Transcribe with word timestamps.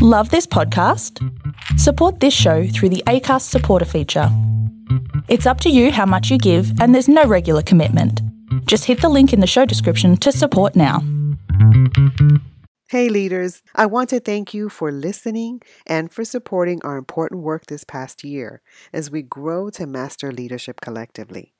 Love 0.00 0.30
this 0.30 0.46
podcast? 0.46 1.18
Support 1.76 2.20
this 2.20 2.32
show 2.32 2.68
through 2.68 2.90
the 2.90 3.02
ACAST 3.08 3.42
supporter 3.42 3.84
feature. 3.84 4.28
It's 5.26 5.44
up 5.44 5.60
to 5.62 5.70
you 5.70 5.90
how 5.90 6.06
much 6.06 6.30
you 6.30 6.38
give, 6.38 6.80
and 6.80 6.94
there's 6.94 7.08
no 7.08 7.24
regular 7.24 7.62
commitment. 7.62 8.22
Just 8.66 8.84
hit 8.84 9.00
the 9.00 9.08
link 9.08 9.32
in 9.32 9.40
the 9.40 9.46
show 9.48 9.64
description 9.64 10.16
to 10.18 10.30
support 10.30 10.76
now. 10.76 11.02
Hey, 12.88 13.08
leaders, 13.08 13.64
I 13.74 13.86
want 13.86 14.10
to 14.10 14.20
thank 14.20 14.54
you 14.54 14.68
for 14.68 14.92
listening 14.92 15.62
and 15.84 16.12
for 16.12 16.24
supporting 16.24 16.80
our 16.84 16.96
important 16.96 17.42
work 17.42 17.66
this 17.66 17.82
past 17.82 18.22
year 18.22 18.62
as 18.92 19.10
we 19.10 19.22
grow 19.22 19.68
to 19.70 19.84
master 19.84 20.30
leadership 20.30 20.80
collectively. 20.80 21.54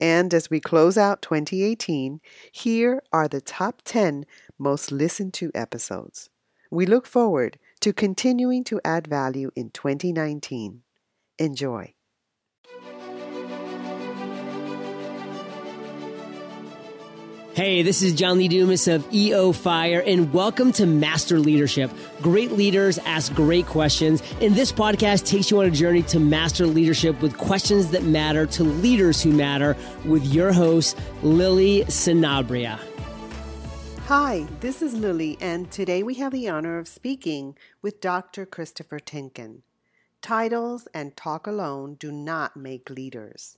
And 0.00 0.32
as 0.32 0.48
we 0.48 0.60
close 0.60 0.96
out 0.96 1.20
2018, 1.20 2.20
here 2.52 3.02
are 3.12 3.28
the 3.28 3.42
top 3.42 3.82
10 3.84 4.24
most 4.58 4.92
listened 4.92 5.34
to 5.34 5.50
episodes. 5.54 6.30
We 6.72 6.86
look 6.86 7.06
forward 7.06 7.58
to 7.82 7.92
continuing 7.92 8.62
to 8.62 8.80
add 8.84 9.08
value 9.08 9.50
in 9.56 9.70
2019. 9.70 10.82
Enjoy. 11.38 11.94
Hey, 17.54 17.82
this 17.82 18.02
is 18.02 18.14
John 18.14 18.38
Lee 18.38 18.48
Dumas 18.48 18.88
of 18.88 19.06
EO 19.12 19.52
Fire, 19.52 20.02
and 20.06 20.32
welcome 20.32 20.72
to 20.72 20.86
Master 20.86 21.38
Leadership. 21.38 21.90
Great 22.22 22.52
leaders 22.52 22.98
ask 22.98 23.34
great 23.34 23.66
questions, 23.66 24.22
and 24.40 24.54
this 24.54 24.72
podcast 24.72 25.26
takes 25.26 25.50
you 25.50 25.58
on 25.58 25.66
a 25.66 25.70
journey 25.70 26.02
to 26.04 26.18
master 26.18 26.66
leadership 26.66 27.20
with 27.20 27.36
questions 27.36 27.90
that 27.90 28.04
matter 28.04 28.46
to 28.46 28.64
leaders 28.64 29.20
who 29.22 29.32
matter 29.32 29.76
with 30.06 30.24
your 30.24 30.52
host, 30.52 30.96
Lily 31.22 31.84
Sanabria. 31.88 32.78
Hi, 34.14 34.46
this 34.60 34.82
is 34.82 34.92
Lily, 34.92 35.38
and 35.40 35.70
today 35.70 36.02
we 36.02 36.16
have 36.16 36.32
the 36.32 36.46
honor 36.46 36.76
of 36.76 36.86
speaking 36.86 37.56
with 37.80 38.02
Dr. 38.02 38.44
Christopher 38.44 39.00
Tienken. 39.00 39.62
Titles 40.20 40.86
and 40.92 41.16
talk 41.16 41.46
alone 41.46 41.94
do 41.94 42.12
not 42.12 42.54
make 42.54 42.90
leaders. 42.90 43.56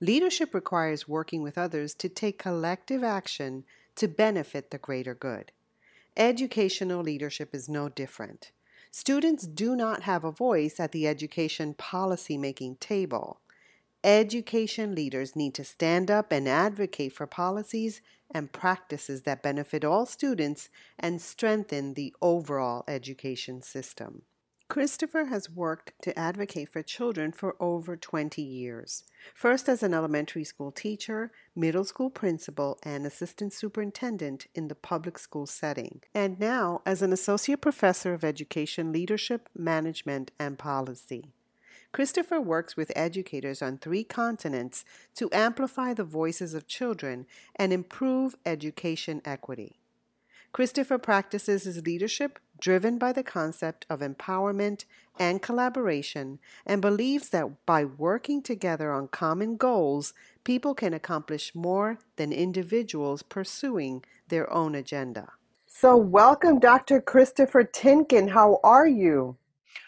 Leadership 0.00 0.54
requires 0.54 1.06
working 1.06 1.40
with 1.40 1.56
others 1.56 1.94
to 1.94 2.08
take 2.08 2.36
collective 2.36 3.04
action 3.04 3.62
to 3.94 4.08
benefit 4.08 4.72
the 4.72 4.78
greater 4.78 5.14
good. 5.14 5.52
Educational 6.16 7.00
leadership 7.00 7.54
is 7.54 7.68
no 7.68 7.88
different. 7.88 8.50
Students 8.90 9.46
do 9.46 9.76
not 9.76 10.02
have 10.02 10.24
a 10.24 10.32
voice 10.32 10.80
at 10.80 10.90
the 10.90 11.06
education 11.06 11.74
policy 11.74 12.36
making 12.36 12.74
table. 12.80 13.38
Education 14.04 14.96
leaders 14.96 15.36
need 15.36 15.54
to 15.54 15.64
stand 15.64 16.10
up 16.10 16.32
and 16.32 16.48
advocate 16.48 17.12
for 17.12 17.26
policies 17.26 18.00
and 18.32 18.50
practices 18.50 19.22
that 19.22 19.42
benefit 19.44 19.84
all 19.84 20.06
students 20.06 20.68
and 20.98 21.20
strengthen 21.20 21.94
the 21.94 22.12
overall 22.20 22.82
education 22.88 23.62
system. 23.62 24.22
Christopher 24.68 25.26
has 25.26 25.50
worked 25.50 25.92
to 26.02 26.18
advocate 26.18 26.70
for 26.70 26.82
children 26.82 27.30
for 27.30 27.54
over 27.60 27.94
20 27.94 28.40
years, 28.42 29.04
first 29.34 29.68
as 29.68 29.82
an 29.82 29.92
elementary 29.92 30.44
school 30.44 30.72
teacher, 30.72 31.30
middle 31.54 31.84
school 31.84 32.08
principal, 32.10 32.78
and 32.82 33.06
assistant 33.06 33.52
superintendent 33.52 34.46
in 34.54 34.68
the 34.68 34.74
public 34.74 35.18
school 35.18 35.46
setting, 35.46 36.00
and 36.14 36.40
now 36.40 36.80
as 36.86 37.02
an 37.02 37.12
associate 37.12 37.60
professor 37.60 38.14
of 38.14 38.24
education 38.24 38.92
leadership, 38.92 39.48
management, 39.54 40.30
and 40.40 40.58
policy. 40.58 41.34
Christopher 41.92 42.40
works 42.40 42.74
with 42.74 42.90
educators 42.96 43.60
on 43.60 43.76
three 43.76 44.02
continents 44.02 44.82
to 45.14 45.28
amplify 45.30 45.92
the 45.92 46.04
voices 46.04 46.54
of 46.54 46.66
children 46.66 47.26
and 47.54 47.70
improve 47.70 48.34
education 48.46 49.20
equity. 49.26 49.78
Christopher 50.52 50.96
practices 50.96 51.64
his 51.64 51.84
leadership 51.84 52.38
driven 52.58 52.96
by 52.96 53.12
the 53.12 53.22
concept 53.22 53.84
of 53.90 54.00
empowerment 54.00 54.84
and 55.18 55.42
collaboration 55.42 56.38
and 56.64 56.80
believes 56.80 57.28
that 57.30 57.66
by 57.66 57.84
working 57.84 58.42
together 58.42 58.92
on 58.92 59.08
common 59.08 59.56
goals, 59.56 60.14
people 60.44 60.74
can 60.74 60.94
accomplish 60.94 61.54
more 61.54 61.98
than 62.16 62.32
individuals 62.32 63.22
pursuing 63.22 64.02
their 64.28 64.50
own 64.52 64.74
agenda. 64.74 65.32
So, 65.66 65.96
welcome, 65.96 66.58
Dr. 66.58 67.00
Christopher 67.00 67.64
Tienken. 67.64 68.30
How 68.30 68.60
are 68.62 68.86
you? 68.86 69.36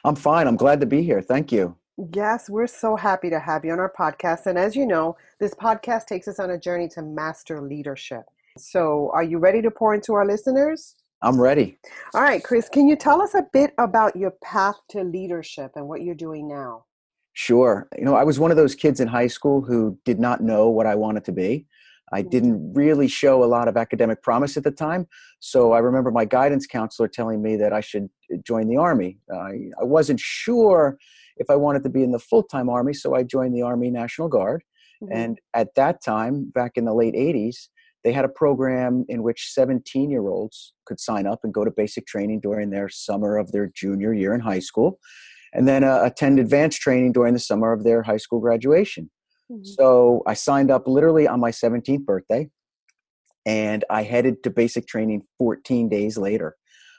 I'm 0.02 0.16
fine. 0.16 0.46
I'm 0.46 0.56
glad 0.56 0.80
to 0.80 0.86
be 0.86 1.02
here. 1.02 1.22
Thank 1.22 1.52
you. 1.52 1.76
Yes, 2.12 2.50
we're 2.50 2.66
so 2.66 2.96
happy 2.96 3.30
to 3.30 3.38
have 3.38 3.64
you 3.64 3.72
on 3.72 3.78
our 3.78 3.92
podcast. 3.96 4.46
And 4.46 4.58
as 4.58 4.74
you 4.74 4.84
know, 4.84 5.16
this 5.38 5.54
podcast 5.54 6.06
takes 6.06 6.26
us 6.26 6.40
on 6.40 6.50
a 6.50 6.58
journey 6.58 6.88
to 6.88 7.02
master 7.02 7.60
leadership. 7.60 8.24
So, 8.58 9.10
are 9.14 9.22
you 9.22 9.38
ready 9.38 9.62
to 9.62 9.70
pour 9.70 9.94
into 9.94 10.12
our 10.14 10.26
listeners? 10.26 10.96
I'm 11.22 11.40
ready. 11.40 11.78
All 12.12 12.20
right, 12.20 12.42
Chris, 12.42 12.68
can 12.68 12.88
you 12.88 12.96
tell 12.96 13.22
us 13.22 13.34
a 13.34 13.46
bit 13.52 13.72
about 13.78 14.16
your 14.16 14.32
path 14.42 14.74
to 14.90 15.04
leadership 15.04 15.72
and 15.76 15.86
what 15.86 16.02
you're 16.02 16.14
doing 16.16 16.48
now? 16.48 16.84
Sure. 17.32 17.88
You 17.96 18.04
know, 18.04 18.16
I 18.16 18.24
was 18.24 18.38
one 18.38 18.50
of 18.50 18.56
those 18.56 18.74
kids 18.74 19.00
in 19.00 19.08
high 19.08 19.28
school 19.28 19.62
who 19.62 19.96
did 20.04 20.18
not 20.18 20.40
know 20.40 20.68
what 20.68 20.86
I 20.86 20.96
wanted 20.96 21.24
to 21.26 21.32
be. 21.32 21.66
I 22.12 22.20
mm-hmm. 22.20 22.28
didn't 22.30 22.74
really 22.74 23.08
show 23.08 23.42
a 23.42 23.46
lot 23.46 23.68
of 23.68 23.76
academic 23.76 24.20
promise 24.22 24.56
at 24.56 24.64
the 24.64 24.70
time. 24.70 25.06
So 25.38 25.72
I 25.72 25.78
remember 25.78 26.10
my 26.10 26.24
guidance 26.24 26.66
counselor 26.66 27.08
telling 27.08 27.40
me 27.40 27.56
that 27.56 27.72
I 27.72 27.80
should 27.80 28.10
uh, 28.32 28.36
join 28.44 28.68
the 28.68 28.76
Army. 28.76 29.18
I, 29.32 29.70
I 29.80 29.84
wasn't 29.84 30.20
sure 30.20 30.98
if 31.36 31.50
I 31.50 31.56
wanted 31.56 31.82
to 31.84 31.90
be 31.90 32.02
in 32.02 32.12
the 32.12 32.18
full 32.18 32.42
time 32.42 32.68
Army, 32.68 32.92
so 32.92 33.14
I 33.14 33.22
joined 33.22 33.54
the 33.54 33.62
Army 33.62 33.90
National 33.90 34.28
Guard. 34.28 34.62
Mm-hmm. 35.02 35.12
And 35.12 35.40
at 35.54 35.74
that 35.74 36.02
time, 36.02 36.50
back 36.54 36.72
in 36.76 36.84
the 36.84 36.94
late 36.94 37.14
80s, 37.14 37.68
they 38.04 38.12
had 38.12 38.24
a 38.24 38.28
program 38.28 39.04
in 39.08 39.22
which 39.22 39.50
17 39.52 40.10
year 40.10 40.28
olds 40.28 40.74
could 40.86 41.00
sign 41.00 41.26
up 41.26 41.40
and 41.42 41.52
go 41.52 41.64
to 41.64 41.70
basic 41.70 42.06
training 42.06 42.40
during 42.40 42.70
their 42.70 42.88
summer 42.88 43.36
of 43.36 43.50
their 43.50 43.70
junior 43.74 44.12
year 44.12 44.34
in 44.34 44.40
high 44.40 44.60
school 44.60 45.00
and 45.52 45.66
then 45.66 45.82
uh, 45.82 46.00
attend 46.02 46.38
advanced 46.38 46.80
training 46.80 47.12
during 47.12 47.32
the 47.32 47.40
summer 47.40 47.72
of 47.72 47.82
their 47.82 48.02
high 48.02 48.18
school 48.18 48.40
graduation 48.40 49.10
mm-hmm. 49.50 49.64
so 49.64 50.22
i 50.26 50.34
signed 50.34 50.70
up 50.70 50.86
literally 50.86 51.26
on 51.26 51.40
my 51.40 51.50
17th 51.50 52.04
birthday 52.04 52.48
and 53.46 53.84
i 53.90 54.02
headed 54.02 54.42
to 54.42 54.50
basic 54.50 54.86
training 54.86 55.22
14 55.38 55.88
days 55.88 56.18
later 56.18 56.56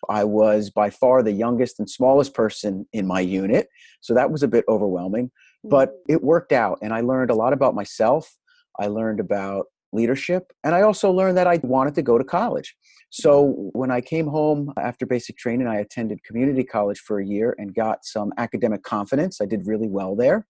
i 0.10 0.24
was 0.24 0.70
by 0.70 0.90
far 0.90 1.24
the 1.24 1.32
youngest 1.32 1.80
and 1.80 1.90
smallest 1.90 2.34
person 2.34 2.88
in 2.94 3.06
my 3.06 3.20
unit 3.20 3.68
so 4.02 4.14
that 4.14 4.32
was 4.32 4.44
a 4.44 4.48
bit 4.48 4.66
overwhelming 4.68 5.32
but 5.64 5.90
mm. 5.90 5.96
it 6.10 6.24
worked 6.24 6.52
out 6.52 6.78
and 6.82 6.94
i 6.94 7.02
learned 7.02 7.30
a 7.30 7.36
lot 7.36 7.54
about 7.54 7.76
myself 7.76 8.38
i 8.80 8.88
learned 8.88 9.20
about 9.20 9.66
leadership. 9.96 10.52
And 10.64 10.76
I 10.76 10.82
also 10.82 11.10
learned 11.10 11.38
that 11.38 11.48
I 11.48 11.60
wanted 11.64 11.96
to 11.96 12.02
go 12.02 12.18
to 12.18 12.24
college. 12.24 12.76
So 13.10 13.48
mm. 13.48 13.70
when 13.74 13.90
I 13.90 14.02
came 14.02 14.28
home 14.28 14.74
after 14.78 15.06
basic 15.06 15.38
training, 15.38 15.68
I 15.68 15.80
attended 15.80 16.24
community 16.24 16.64
college 16.64 17.00
for 17.00 17.20
a 17.20 17.26
year 17.26 17.56
and 17.58 17.74
got 17.74 18.06
some 18.06 18.32
academic 18.38 18.84
confidence. 18.84 19.42
I 19.42 19.46
did 19.46 19.66
really 19.66 19.88
well 19.88 20.16
there. 20.16 20.46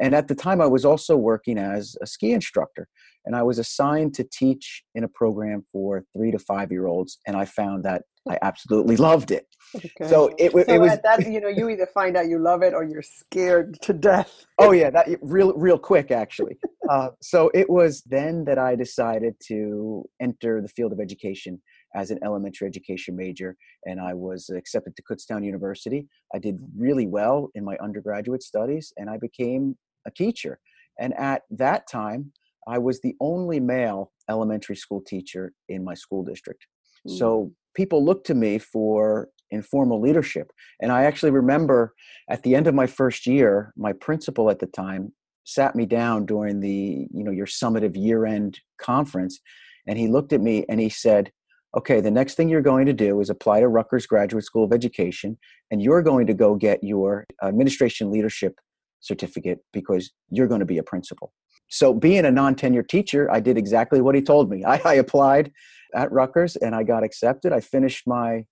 And 0.00 0.14
at 0.14 0.28
the 0.28 0.34
time, 0.34 0.60
I 0.60 0.66
was 0.66 0.84
also 0.84 1.16
working 1.16 1.58
as 1.58 1.96
a 2.00 2.06
ski 2.06 2.32
instructor. 2.32 2.88
And 3.24 3.36
I 3.36 3.42
was 3.42 3.58
assigned 3.58 4.14
to 4.14 4.24
teach 4.24 4.82
in 4.94 5.04
a 5.04 5.08
program 5.08 5.64
for 5.70 6.04
three 6.14 6.30
to 6.30 6.38
five 6.38 6.70
year 6.70 6.86
olds. 6.86 7.18
And 7.26 7.36
I 7.36 7.44
found 7.44 7.84
that 7.84 8.02
I 8.28 8.38
absolutely 8.42 8.96
loved 8.96 9.30
it. 9.30 9.46
Okay. 9.74 10.08
So 10.08 10.28
it, 10.38 10.54
it, 10.54 10.66
so 10.66 10.74
it 10.74 10.78
was 10.78 10.98
that 11.02 11.26
you 11.30 11.40
know 11.40 11.48
you 11.48 11.68
either 11.70 11.86
find 11.86 12.16
out 12.16 12.28
you 12.28 12.38
love 12.38 12.62
it 12.62 12.74
or 12.74 12.84
you're 12.84 13.02
scared 13.02 13.80
to 13.82 13.92
death. 13.92 14.44
oh 14.58 14.72
yeah, 14.72 14.90
that 14.90 15.08
real 15.22 15.54
real 15.54 15.78
quick 15.78 16.10
actually. 16.10 16.58
uh, 16.90 17.08
so 17.20 17.50
it 17.54 17.70
was 17.70 18.02
then 18.02 18.44
that 18.44 18.58
I 18.58 18.76
decided 18.76 19.34
to 19.48 20.04
enter 20.20 20.60
the 20.60 20.68
field 20.68 20.92
of 20.92 21.00
education 21.00 21.62
as 21.94 22.10
an 22.10 22.18
elementary 22.24 22.66
education 22.68 23.16
major, 23.16 23.56
and 23.84 24.00
I 24.00 24.14
was 24.14 24.50
accepted 24.50 24.94
to 24.96 25.02
Kutztown 25.02 25.44
University. 25.44 26.06
I 26.34 26.38
did 26.38 26.58
really 26.76 27.06
well 27.06 27.48
in 27.54 27.64
my 27.64 27.76
undergraduate 27.82 28.42
studies, 28.42 28.92
and 28.96 29.10
I 29.10 29.18
became 29.18 29.76
a 30.06 30.10
teacher. 30.10 30.58
And 30.98 31.14
at 31.14 31.42
that 31.50 31.88
time, 31.90 32.32
I 32.68 32.78
was 32.78 33.00
the 33.00 33.14
only 33.20 33.58
male 33.58 34.12
elementary 34.28 34.76
school 34.76 35.00
teacher 35.00 35.52
in 35.68 35.82
my 35.82 35.94
school 35.94 36.22
district. 36.22 36.66
So 37.06 37.46
mm. 37.46 37.52
People 37.74 38.04
looked 38.04 38.26
to 38.26 38.34
me 38.34 38.58
for 38.58 39.28
informal 39.50 40.00
leadership. 40.00 40.50
And 40.80 40.90
I 40.90 41.04
actually 41.04 41.30
remember 41.30 41.94
at 42.30 42.42
the 42.42 42.54
end 42.54 42.66
of 42.66 42.74
my 42.74 42.86
first 42.86 43.26
year, 43.26 43.72
my 43.76 43.92
principal 43.92 44.50
at 44.50 44.58
the 44.58 44.66
time 44.66 45.12
sat 45.44 45.74
me 45.76 45.86
down 45.86 46.24
during 46.24 46.60
the, 46.60 47.06
you 47.12 47.24
know, 47.24 47.30
your 47.30 47.46
summative 47.46 47.96
year-end 47.96 48.60
conference 48.80 49.40
and 49.86 49.98
he 49.98 50.08
looked 50.08 50.32
at 50.32 50.40
me 50.40 50.64
and 50.68 50.80
he 50.80 50.88
said, 50.88 51.32
"Okay, 51.76 52.00
the 52.00 52.10
next 52.10 52.34
thing 52.34 52.48
you're 52.48 52.62
going 52.62 52.86
to 52.86 52.92
do 52.92 53.20
is 53.20 53.30
apply 53.30 53.60
to 53.60 53.68
Rutgers 53.68 54.06
Graduate 54.06 54.44
School 54.44 54.64
of 54.64 54.72
Education 54.72 55.38
and 55.70 55.82
you're 55.82 56.02
going 56.02 56.26
to 56.28 56.34
go 56.34 56.54
get 56.54 56.82
your 56.84 57.26
administration 57.42 58.10
leadership 58.10 58.58
certificate 59.00 59.58
because 59.72 60.12
you're 60.30 60.46
going 60.46 60.60
to 60.60 60.66
be 60.66 60.78
a 60.78 60.82
principal." 60.82 61.32
So 61.68 61.94
being 61.94 62.26
a 62.26 62.30
non-tenured 62.30 62.88
teacher, 62.88 63.30
I 63.30 63.40
did 63.40 63.56
exactly 63.56 64.02
what 64.02 64.14
he 64.14 64.20
told 64.20 64.50
me. 64.50 64.62
I, 64.72 64.80
I 64.84 64.94
applied 64.94 65.50
at 65.94 66.12
Rutgers 66.12 66.56
and 66.56 66.74
I 66.74 66.82
got 66.82 67.04
accepted. 67.04 67.52
I 67.52 67.60
finished 67.60 68.06
my 68.06 68.44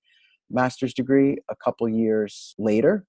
master's 0.51 0.95
degree 0.95 1.39
a 1.51 1.57
couple 1.63 1.89
years 1.89 2.55
later. 2.59 3.05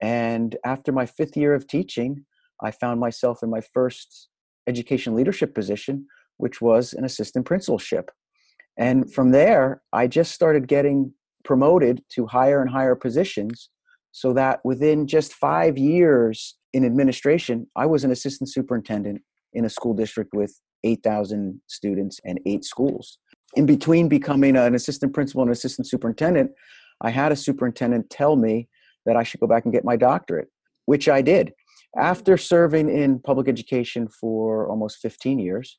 And 0.00 0.56
after 0.64 0.92
my 0.92 1.06
fifth 1.06 1.36
year 1.36 1.54
of 1.54 1.66
teaching, 1.66 2.24
I 2.62 2.70
found 2.70 3.00
myself 3.00 3.42
in 3.42 3.50
my 3.50 3.60
first 3.60 4.28
education 4.66 5.14
leadership 5.14 5.54
position, 5.54 6.06
which 6.38 6.60
was 6.60 6.92
an 6.92 7.04
assistant 7.04 7.46
principalship. 7.46 8.10
And 8.78 9.12
from 9.12 9.30
there, 9.30 9.82
I 9.92 10.06
just 10.06 10.32
started 10.32 10.68
getting 10.68 11.12
promoted 11.44 12.02
to 12.10 12.26
higher 12.26 12.60
and 12.60 12.70
higher 12.70 12.94
positions 12.94 13.70
so 14.12 14.32
that 14.32 14.60
within 14.64 15.06
just 15.06 15.32
five 15.32 15.78
years 15.78 16.56
in 16.72 16.84
administration, 16.84 17.66
I 17.76 17.86
was 17.86 18.04
an 18.04 18.10
assistant 18.10 18.50
superintendent 18.50 19.22
in 19.52 19.64
a 19.64 19.70
school 19.70 19.94
district 19.94 20.34
with 20.34 20.58
8,000 20.84 21.60
students 21.66 22.20
and 22.24 22.40
eight 22.46 22.64
schools. 22.64 23.18
In 23.54 23.66
between 23.66 24.08
becoming 24.08 24.56
an 24.56 24.74
assistant 24.74 25.14
principal 25.14 25.42
and 25.42 25.50
assistant 25.50 25.88
superintendent, 25.88 26.50
I 27.00 27.10
had 27.10 27.32
a 27.32 27.36
superintendent 27.36 28.10
tell 28.10 28.36
me 28.36 28.68
that 29.04 29.16
I 29.16 29.22
should 29.22 29.40
go 29.40 29.46
back 29.46 29.64
and 29.64 29.72
get 29.72 29.84
my 29.84 29.96
doctorate, 29.96 30.48
which 30.86 31.08
I 31.08 31.22
did. 31.22 31.52
After 31.96 32.36
serving 32.36 32.88
in 32.88 33.20
public 33.20 33.48
education 33.48 34.08
for 34.08 34.68
almost 34.68 34.98
15 34.98 35.38
years, 35.38 35.78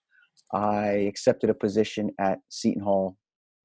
I 0.54 0.86
accepted 1.08 1.50
a 1.50 1.54
position 1.54 2.12
at 2.20 2.40
Seton 2.50 2.82
Hall 2.82 3.18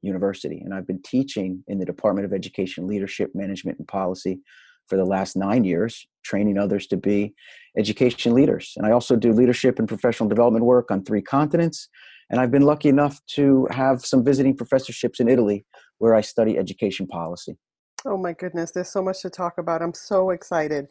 University, 0.02 0.60
and 0.64 0.74
I've 0.74 0.86
been 0.86 1.02
teaching 1.02 1.62
in 1.68 1.78
the 1.78 1.86
Department 1.86 2.26
of 2.26 2.32
Education 2.32 2.86
Leadership, 2.86 3.30
Management, 3.34 3.78
and 3.78 3.86
Policy 3.86 4.40
for 4.88 4.96
the 4.96 5.04
last 5.04 5.36
nine 5.36 5.64
years, 5.64 6.06
training 6.24 6.58
others 6.58 6.86
to 6.88 6.96
be 6.96 7.34
education 7.78 8.34
leaders. 8.34 8.74
And 8.76 8.86
I 8.86 8.90
also 8.90 9.16
do 9.16 9.32
leadership 9.32 9.78
and 9.78 9.88
professional 9.88 10.28
development 10.28 10.64
work 10.64 10.90
on 10.90 11.04
three 11.04 11.22
continents. 11.22 11.88
And 12.32 12.40
I've 12.40 12.50
been 12.50 12.62
lucky 12.62 12.88
enough 12.88 13.20
to 13.34 13.68
have 13.70 14.04
some 14.04 14.24
visiting 14.24 14.56
professorships 14.56 15.20
in 15.20 15.28
Italy 15.28 15.66
where 15.98 16.14
I 16.14 16.22
study 16.22 16.58
education 16.58 17.06
policy. 17.06 17.58
Oh 18.04 18.16
my 18.16 18.32
goodness, 18.32 18.72
there's 18.72 18.90
so 18.90 19.02
much 19.02 19.20
to 19.22 19.30
talk 19.30 19.58
about. 19.58 19.82
I'm 19.82 19.94
so 19.94 20.30
excited. 20.30 20.86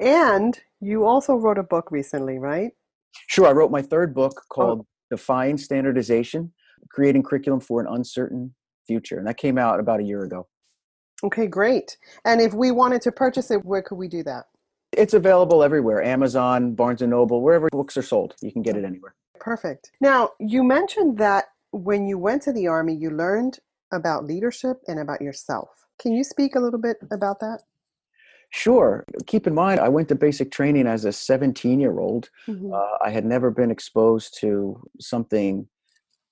And 0.00 0.58
you 0.80 1.04
also 1.04 1.36
wrote 1.36 1.58
a 1.58 1.62
book 1.62 1.92
recently, 1.92 2.38
right? 2.38 2.72
Sure. 3.28 3.46
I 3.46 3.52
wrote 3.52 3.70
my 3.70 3.82
third 3.82 4.14
book 4.14 4.32
oh. 4.36 4.44
called 4.50 4.80
oh. 4.80 4.86
Defying 5.10 5.58
Standardization 5.58 6.52
Creating 6.90 7.22
Curriculum 7.22 7.60
for 7.60 7.80
an 7.80 7.86
Uncertain 7.88 8.54
Future. 8.86 9.18
And 9.18 9.26
that 9.26 9.36
came 9.36 9.58
out 9.58 9.78
about 9.78 10.00
a 10.00 10.04
year 10.04 10.24
ago. 10.24 10.48
Okay, 11.22 11.46
great. 11.46 11.96
And 12.24 12.40
if 12.40 12.52
we 12.54 12.70
wanted 12.70 13.02
to 13.02 13.12
purchase 13.12 13.50
it, 13.50 13.64
where 13.64 13.82
could 13.82 13.96
we 13.96 14.08
do 14.08 14.22
that? 14.24 14.46
It's 14.96 15.14
available 15.14 15.62
everywhere 15.62 16.02
Amazon, 16.02 16.74
Barnes 16.74 17.02
and 17.02 17.10
Noble, 17.10 17.42
wherever 17.42 17.68
books 17.70 17.96
are 17.96 18.02
sold. 18.02 18.34
You 18.40 18.52
can 18.52 18.62
get 18.62 18.76
it 18.76 18.84
anywhere. 18.84 19.14
Perfect. 19.38 19.92
Now, 20.00 20.30
you 20.40 20.64
mentioned 20.64 21.18
that 21.18 21.46
when 21.70 22.06
you 22.06 22.18
went 22.18 22.42
to 22.42 22.52
the 22.52 22.66
Army, 22.66 22.94
you 22.94 23.10
learned 23.10 23.58
about 23.92 24.24
leadership 24.24 24.78
and 24.88 24.98
about 24.98 25.20
yourself. 25.20 25.86
Can 26.00 26.12
you 26.12 26.24
speak 26.24 26.54
a 26.54 26.60
little 26.60 26.80
bit 26.80 26.96
about 27.10 27.40
that? 27.40 27.60
Sure. 28.50 29.04
Keep 29.26 29.46
in 29.46 29.54
mind, 29.54 29.80
I 29.80 29.88
went 29.88 30.08
to 30.08 30.14
basic 30.14 30.50
training 30.50 30.86
as 30.86 31.04
a 31.04 31.12
17 31.12 31.80
year 31.80 31.98
old. 31.98 32.30
Mm-hmm. 32.48 32.72
Uh, 32.72 33.04
I 33.04 33.10
had 33.10 33.24
never 33.24 33.50
been 33.50 33.70
exposed 33.70 34.38
to 34.40 34.82
something 35.00 35.68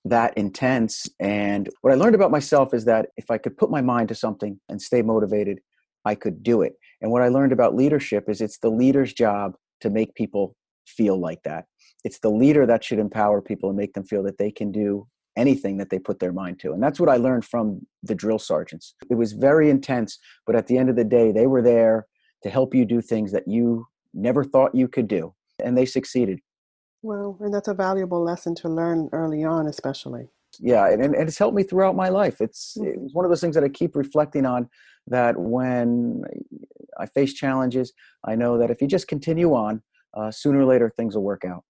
that 0.05 0.37
intense. 0.37 1.09
And 1.19 1.69
what 1.81 1.91
I 1.91 1.95
learned 1.95 2.15
about 2.15 2.31
myself 2.31 2.73
is 2.73 2.85
that 2.85 3.09
if 3.17 3.29
I 3.29 3.37
could 3.37 3.57
put 3.57 3.69
my 3.69 3.81
mind 3.81 4.09
to 4.09 4.15
something 4.15 4.59
and 4.69 4.81
stay 4.81 5.01
motivated, 5.01 5.59
I 6.05 6.15
could 6.15 6.43
do 6.43 6.61
it. 6.61 6.77
And 7.01 7.11
what 7.11 7.21
I 7.21 7.27
learned 7.27 7.51
about 7.51 7.75
leadership 7.75 8.29
is 8.29 8.41
it's 8.41 8.59
the 8.59 8.69
leader's 8.69 9.13
job 9.13 9.55
to 9.81 9.89
make 9.89 10.15
people 10.15 10.55
feel 10.87 11.19
like 11.19 11.43
that. 11.43 11.65
It's 12.03 12.19
the 12.19 12.29
leader 12.29 12.65
that 12.65 12.83
should 12.83 12.99
empower 12.99 13.41
people 13.41 13.69
and 13.69 13.77
make 13.77 13.93
them 13.93 14.05
feel 14.05 14.23
that 14.23 14.37
they 14.37 14.51
can 14.51 14.71
do 14.71 15.07
anything 15.37 15.77
that 15.77 15.89
they 15.89 15.99
put 15.99 16.19
their 16.19 16.31
mind 16.31 16.59
to. 16.59 16.71
And 16.71 16.81
that's 16.81 16.99
what 16.99 17.09
I 17.09 17.17
learned 17.17 17.45
from 17.45 17.85
the 18.03 18.15
drill 18.15 18.39
sergeants. 18.39 18.95
It 19.09 19.15
was 19.15 19.33
very 19.33 19.69
intense, 19.69 20.17
but 20.45 20.55
at 20.55 20.67
the 20.67 20.77
end 20.77 20.89
of 20.89 20.95
the 20.95 21.03
day, 21.03 21.31
they 21.31 21.47
were 21.47 21.61
there 21.61 22.07
to 22.43 22.49
help 22.49 22.73
you 22.73 22.85
do 22.85 23.01
things 23.01 23.31
that 23.31 23.47
you 23.47 23.87
never 24.13 24.43
thought 24.43 24.75
you 24.75 24.87
could 24.87 25.07
do. 25.07 25.33
And 25.63 25.77
they 25.77 25.85
succeeded. 25.85 26.39
Well, 27.01 27.37
and 27.41 27.53
that's 27.53 27.67
a 27.67 27.73
valuable 27.73 28.23
lesson 28.23 28.55
to 28.55 28.69
learn 28.69 29.09
early 29.11 29.43
on, 29.43 29.67
especially. 29.67 30.29
Yeah, 30.59 30.89
and, 30.89 31.03
and 31.03 31.27
it's 31.27 31.37
helped 31.37 31.55
me 31.55 31.63
throughout 31.63 31.95
my 31.95 32.09
life. 32.09 32.39
It's, 32.39 32.77
mm-hmm. 32.79 33.05
it's 33.05 33.13
one 33.13 33.25
of 33.25 33.31
those 33.31 33.41
things 33.41 33.55
that 33.55 33.63
I 33.63 33.69
keep 33.69 33.95
reflecting 33.95 34.45
on 34.45 34.69
that 35.07 35.37
when 35.37 36.23
I 36.99 37.05
face 37.05 37.33
challenges, 37.33 37.93
I 38.23 38.35
know 38.35 38.57
that 38.57 38.69
if 38.69 38.81
you 38.81 38.87
just 38.87 39.07
continue 39.07 39.53
on, 39.53 39.81
uh, 40.13 40.31
sooner 40.31 40.59
or 40.59 40.65
later 40.65 40.89
things 40.89 41.15
will 41.15 41.23
work 41.23 41.43
out. 41.45 41.63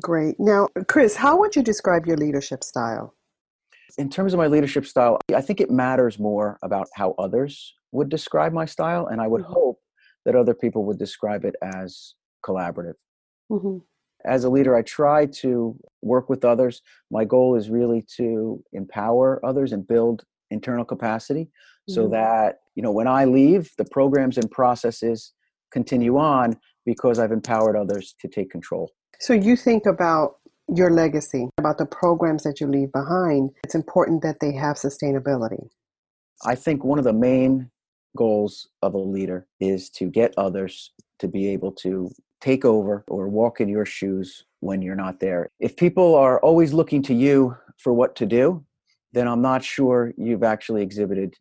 Great. 0.00 0.36
Now, 0.38 0.68
Chris, 0.88 1.16
how 1.16 1.38
would 1.38 1.54
you 1.54 1.62
describe 1.62 2.06
your 2.06 2.16
leadership 2.16 2.64
style? 2.64 3.14
In 3.98 4.08
terms 4.08 4.32
of 4.32 4.38
my 4.38 4.46
leadership 4.46 4.86
style, 4.86 5.18
I 5.34 5.42
think 5.42 5.60
it 5.60 5.70
matters 5.70 6.18
more 6.18 6.58
about 6.62 6.88
how 6.94 7.14
others 7.18 7.74
would 7.90 8.08
describe 8.08 8.52
my 8.52 8.64
style, 8.64 9.06
and 9.08 9.20
I 9.20 9.26
would 9.26 9.42
mm-hmm. 9.42 9.52
hope 9.52 9.80
that 10.24 10.34
other 10.34 10.54
people 10.54 10.84
would 10.86 10.98
describe 10.98 11.44
it 11.44 11.56
as 11.62 12.14
collaborative. 12.46 12.94
Mm-hmm 13.50 13.78
as 14.24 14.44
a 14.44 14.50
leader, 14.50 14.76
I 14.76 14.82
try 14.82 15.26
to 15.26 15.76
work 16.00 16.28
with 16.28 16.44
others. 16.44 16.82
My 17.10 17.24
goal 17.24 17.56
is 17.56 17.70
really 17.70 18.04
to 18.16 18.62
empower 18.72 19.44
others 19.44 19.72
and 19.72 19.86
build 19.86 20.24
internal 20.52 20.84
capacity 20.84 21.48
so 21.88 22.02
mm-hmm. 22.02 22.12
that, 22.12 22.60
you 22.74 22.82
know, 22.82 22.92
when 22.92 23.08
I 23.08 23.24
leave, 23.24 23.70
the 23.76 23.84
programs 23.84 24.38
and 24.38 24.50
processes 24.50 25.32
continue 25.72 26.18
on 26.18 26.56
because 26.84 27.18
I've 27.18 27.32
empowered 27.32 27.76
others 27.76 28.14
to 28.20 28.28
take 28.28 28.50
control. 28.50 28.90
So 29.20 29.32
you 29.32 29.56
think 29.56 29.86
about 29.86 30.36
your 30.68 30.90
legacy, 30.90 31.48
about 31.58 31.78
the 31.78 31.86
programs 31.86 32.44
that 32.44 32.60
you 32.60 32.66
leave 32.66 32.92
behind. 32.92 33.50
It's 33.64 33.74
important 33.74 34.22
that 34.22 34.36
they 34.40 34.52
have 34.52 34.76
sustainability. 34.76 35.68
I 36.44 36.54
think 36.54 36.84
one 36.84 36.98
of 36.98 37.04
the 37.04 37.12
main 37.12 37.70
goals 38.16 38.68
of 38.82 38.94
a 38.94 38.98
leader 38.98 39.46
is 39.60 39.90
to 39.90 40.06
get 40.06 40.34
others 40.36 40.92
to 41.18 41.28
be 41.28 41.48
able 41.48 41.72
to 41.72 42.10
take 42.40 42.64
over 42.64 43.04
or 43.08 43.28
walk 43.28 43.60
in 43.60 43.68
your 43.68 43.86
shoes 43.86 44.44
when 44.60 44.82
you're 44.82 44.96
not 44.96 45.20
there. 45.20 45.48
If 45.60 45.76
people 45.76 46.14
are 46.14 46.40
always 46.40 46.72
looking 46.72 47.02
to 47.04 47.14
you 47.14 47.56
for 47.78 47.92
what 47.92 48.16
to 48.16 48.26
do, 48.26 48.64
then 49.12 49.28
I'm 49.28 49.42
not 49.42 49.64
sure 49.64 50.12
you've 50.16 50.42
actually 50.42 50.82
exhibited 50.82 51.34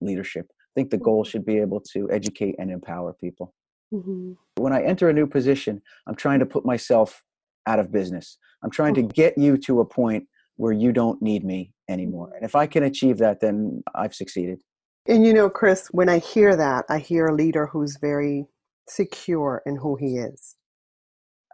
leadership. 0.00 0.46
I 0.50 0.72
think 0.74 0.90
the 0.90 0.98
goal 0.98 1.24
should 1.24 1.44
be 1.44 1.58
able 1.58 1.80
to 1.92 2.10
educate 2.10 2.54
and 2.58 2.70
empower 2.70 3.12
people. 3.12 3.54
Mm-hmm. 3.92 4.32
When 4.56 4.72
I 4.72 4.82
enter 4.82 5.08
a 5.08 5.12
new 5.12 5.26
position, 5.26 5.82
I'm 6.06 6.14
trying 6.14 6.38
to 6.40 6.46
put 6.46 6.64
myself 6.64 7.22
out 7.66 7.78
of 7.78 7.92
business. 7.92 8.38
I'm 8.62 8.70
trying 8.70 8.94
to 8.94 9.02
get 9.02 9.36
you 9.36 9.56
to 9.58 9.80
a 9.80 9.84
point 9.84 10.24
where 10.56 10.72
you 10.72 10.92
don't 10.92 11.20
need 11.20 11.44
me 11.44 11.72
anymore. 11.88 12.32
And 12.34 12.44
if 12.44 12.54
I 12.54 12.66
can 12.66 12.84
achieve 12.84 13.18
that, 13.18 13.40
then 13.40 13.82
I've 13.94 14.14
succeeded. 14.14 14.62
And 15.06 15.26
you 15.26 15.34
know, 15.34 15.50
Chris, 15.50 15.88
when 15.90 16.08
I 16.08 16.18
hear 16.18 16.56
that, 16.56 16.84
I 16.88 16.98
hear 16.98 17.26
a 17.26 17.34
leader 17.34 17.66
who's 17.66 17.98
very 18.00 18.46
secure 18.88 19.62
in 19.66 19.76
who 19.76 19.96
he 19.96 20.16
is? 20.18 20.56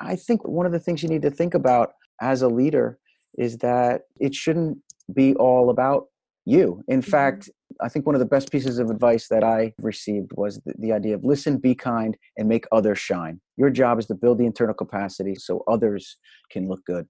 I 0.00 0.16
think 0.16 0.46
one 0.46 0.66
of 0.66 0.72
the 0.72 0.78
things 0.78 1.02
you 1.02 1.08
need 1.08 1.22
to 1.22 1.30
think 1.30 1.54
about 1.54 1.92
as 2.20 2.42
a 2.42 2.48
leader 2.48 2.98
is 3.36 3.58
that 3.58 4.02
it 4.18 4.34
shouldn't 4.34 4.78
be 5.12 5.34
all 5.34 5.70
about 5.70 6.06
you. 6.44 6.82
In 6.88 7.00
mm-hmm. 7.00 7.10
fact, 7.10 7.50
I 7.80 7.88
think 7.88 8.06
one 8.06 8.14
of 8.14 8.20
the 8.20 8.26
best 8.26 8.50
pieces 8.50 8.78
of 8.78 8.90
advice 8.90 9.28
that 9.28 9.44
I 9.44 9.74
received 9.78 10.32
was 10.34 10.60
the, 10.64 10.74
the, 10.78 10.92
idea 10.92 11.14
of 11.14 11.24
listen, 11.24 11.58
be 11.58 11.74
kind, 11.74 12.16
and 12.36 12.48
make 12.48 12.66
others 12.72 12.98
shine. 12.98 13.40
Your 13.56 13.70
job 13.70 13.98
is 13.98 14.06
to 14.06 14.14
build 14.14 14.38
the 14.38 14.46
internal 14.46 14.74
capacity 14.74 15.34
so 15.34 15.62
others 15.68 16.16
can 16.50 16.68
look 16.68 16.84
good. 16.84 17.06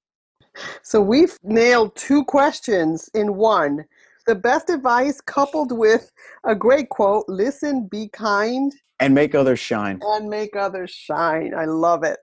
So 0.83 1.01
we've 1.01 1.37
nailed 1.43 1.95
two 1.95 2.25
questions 2.25 3.09
in 3.15 3.37
one. 3.37 3.85
The 4.27 4.35
best 4.35 4.69
advice 4.69 5.21
coupled 5.21 5.73
with 5.73 6.11
a 6.45 6.55
great 6.55 6.89
quote 6.91 7.25
listen, 7.29 7.87
be 7.87 8.09
kind, 8.09 8.73
and 9.01 9.15
make 9.15 9.35
others 9.35 9.61
shine. 9.61 10.01
And 10.03 10.29
make 10.29 10.57
others 10.57 10.91
shine. 10.91 11.55
I 11.55 11.67
love 11.67 12.03
it. 12.03 12.19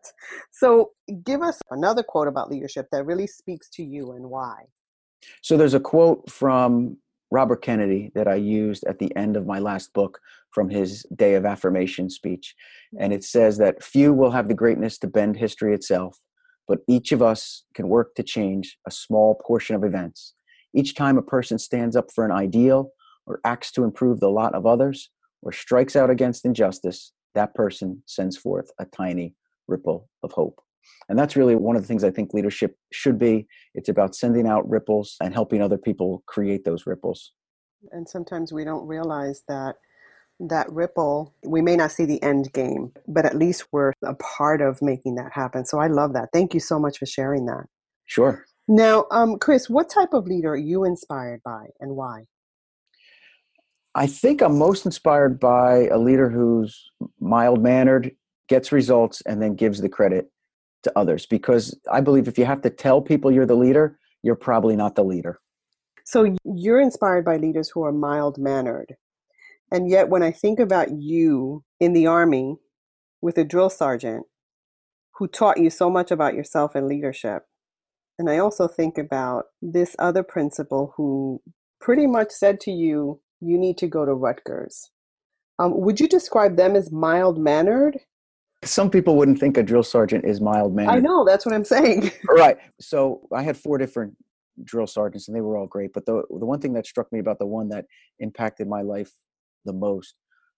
So, 0.52 0.92
give 1.24 1.42
us 1.42 1.60
another 1.72 2.04
quote 2.04 2.28
about 2.28 2.52
leadership 2.52 2.88
that 2.92 3.06
really 3.06 3.28
speaks 3.28 3.70
to 3.72 3.84
you 3.84 4.12
and 4.12 4.30
why. 4.30 4.66
So, 5.42 5.58
there's 5.58 5.74
a 5.74 5.80
quote 5.80 6.30
from 6.30 6.98
Robert 7.32 7.62
Kennedy 7.62 8.12
that 8.16 8.28
I 8.28 8.36
used 8.36 8.86
at 8.86 9.00
the 9.00 9.16
end 9.16 9.36
of 9.36 9.46
my 9.46 9.60
last 9.60 9.94
book 9.94 10.20
from 10.52 10.70
his 10.70 11.06
Day 11.16 11.36
of 11.36 11.46
Affirmation 11.46 12.10
speech. 12.10 12.56
And 13.00 13.12
it 13.12 13.24
says 13.24 13.58
that 13.58 13.84
few 13.84 14.14
will 14.14 14.32
have 14.32 14.48
the 14.48 14.54
greatness 14.54 14.98
to 15.00 15.08
bend 15.08 15.36
history 15.36 15.74
itself, 15.74 16.20
but 16.68 16.80
each 16.88 17.12
of 17.12 17.22
us 17.22 17.64
can 17.74 17.90
work 17.90 18.16
to 18.16 18.24
change 18.24 18.78
a 18.88 18.92
small 18.92 19.36
portion 19.46 19.76
of 19.76 19.84
events. 19.84 20.34
Each 20.74 20.96
time 20.96 21.18
a 21.18 21.22
person 21.22 21.58
stands 21.58 21.96
up 21.96 22.12
for 22.12 22.26
an 22.26 22.32
ideal 22.32 22.92
or 23.26 23.40
acts 23.44 23.72
to 23.72 23.84
improve 23.84 24.20
the 24.20 24.30
lot 24.30 24.54
of 24.54 24.66
others, 24.66 25.10
or 25.42 25.52
strikes 25.52 25.96
out 25.96 26.10
against 26.10 26.46
injustice, 26.46 27.12
that 27.34 27.54
person 27.54 28.04
sends 28.06 28.38
forth 28.38 28.72
a 28.80 28.86
tiny 28.86 29.36
ripple 29.68 30.10
of 30.24 30.32
hope. 30.32 30.62
And 31.10 31.18
that's 31.18 31.36
really 31.36 31.56
one 31.56 31.76
of 31.76 31.82
the 31.82 31.88
things 31.88 32.04
I 32.04 32.12
think 32.12 32.34
leadership 32.34 32.78
should 32.92 33.20
be. 33.20 33.48
It's 33.74 33.90
about 33.90 34.16
sending 34.16 34.48
out 34.48 34.68
ripples 34.70 35.16
and 35.22 35.34
helping 35.34 35.62
other 35.62 35.78
people 35.78 36.24
create 36.26 36.66
those 36.66 36.88
ripples. 36.88 37.32
And 37.92 38.08
sometimes 38.08 38.52
we 38.52 38.64
don't 38.64 38.88
realize 38.88 39.44
that 39.48 39.76
that 40.40 40.70
ripple, 40.72 41.34
we 41.46 41.62
may 41.62 41.76
not 41.76 41.92
see 41.92 42.06
the 42.06 42.22
end 42.22 42.52
game, 42.54 42.92
but 43.08 43.26
at 43.26 43.38
least 43.38 43.68
we're 43.72 43.94
a 44.04 44.16
part 44.16 44.62
of 44.62 44.82
making 44.82 45.16
that 45.16 45.32
happen. 45.32 45.66
So 45.66 45.80
I 45.80 45.88
love 45.88 46.14
that. 46.14 46.30
Thank 46.34 46.54
you 46.54 46.60
so 46.60 46.78
much 46.78 46.98
for 46.98 47.06
sharing 47.06 47.46
that. 47.46 47.66
Sure. 48.06 48.44
Now, 48.68 49.06
um, 49.12 49.38
Chris, 49.38 49.70
what 49.70 49.90
type 49.90 50.14
of 50.14 50.26
leader 50.26 50.52
are 50.52 50.58
you 50.58 50.84
inspired 50.84 51.42
by 51.44 51.68
and 51.80 51.96
why? 51.96 52.26
I 53.94 54.08
think 54.08 54.42
I'm 54.42 54.58
most 54.58 54.86
inspired 54.86 55.40
by 55.40 55.88
a 55.88 55.98
leader 55.98 56.30
who's 56.30 56.90
mild 57.22 57.62
mannered, 57.64 58.12
gets 58.50 58.72
results, 58.72 59.22
and 59.22 59.42
then 59.42 59.56
gives 59.56 59.80
the 59.80 59.88
credit 59.88 60.30
to 60.86 60.98
others. 60.98 61.26
Because 61.26 61.78
I 61.92 62.02
believe 62.02 62.28
if 62.28 62.38
you 62.38 62.46
have 62.46 62.62
to 62.62 62.70
tell 62.70 63.02
people 63.02 63.32
you're 63.32 63.46
the 63.46 63.56
leader, 63.56 64.00
you're 64.24 64.36
probably 64.36 64.76
not 64.76 64.96
the 64.96 65.04
leader. 65.04 65.40
So 66.06 66.36
you're 66.44 66.80
inspired 66.80 67.26
by 67.26 67.38
leaders 67.38 67.70
who 67.70 67.84
are 67.84 67.92
mild 67.92 68.38
mannered. 68.38 68.96
And 69.72 69.90
yet, 69.90 70.10
when 70.10 70.24
I 70.24 70.32
think 70.32 70.60
about 70.60 70.92
you 70.92 71.64
in 71.80 71.94
the 71.94 72.08
Army 72.08 72.58
with 73.22 73.38
a 73.38 73.44
drill 73.44 73.70
sergeant 73.70 74.26
who 75.16 75.28
taught 75.28 75.60
you 75.60 75.70
so 75.70 75.90
much 75.90 76.12
about 76.12 76.36
yourself 76.36 76.76
and 76.76 76.88
leadership, 76.88 77.44
and 78.18 78.30
I 78.30 78.38
also 78.38 78.68
think 78.68 78.98
about 78.98 79.46
this 79.62 79.96
other 80.00 80.24
principal 80.24 80.94
who 80.96 81.42
pretty 81.82 82.08
much 82.08 82.32
said 82.32 82.60
to 82.62 82.72
you, 82.72 83.20
you 83.42 83.58
need 83.58 83.78
to 83.80 83.88
go 83.88 84.06
to 84.06 84.14
Rutgers. 84.14 84.92
Um, 85.60 85.80
would 85.82 86.00
you 86.00 86.08
describe 86.08 86.56
them 86.56 86.76
as 86.76 86.92
mild 86.92 87.38
mannered? 87.38 88.00
Some 88.66 88.90
people 88.90 89.16
wouldn't 89.16 89.40
think 89.40 89.58
a 89.58 89.64
drill 89.64 89.84
sergeant 89.84 90.26
is 90.26 90.42
mild 90.42 90.76
mannered. 90.76 90.92
I 90.92 91.00
know, 91.00 91.24
that's 91.24 91.46
what 91.46 91.54
I'm 91.54 91.66
saying. 91.66 92.12
right. 92.30 92.58
So 92.80 93.28
I 93.34 93.44
had 93.44 93.58
four 93.58 93.78
different 93.78 94.16
drill 94.64 94.88
sergeants 94.88 95.28
and 95.28 95.36
they 95.36 95.42
were 95.42 95.58
all 95.58 95.68
great. 95.68 95.94
But 95.94 96.06
the, 96.06 96.24
the 96.30 96.46
one 96.46 96.60
thing 96.60 96.74
that 96.74 96.86
struck 96.86 97.12
me 97.12 97.20
about 97.20 97.40
the 97.40 97.46
one 97.46 97.70
that 97.70 97.86
impacted 98.20 98.68
my 98.68 98.82
life 98.82 99.12
the 99.66 99.74
most 99.74 100.16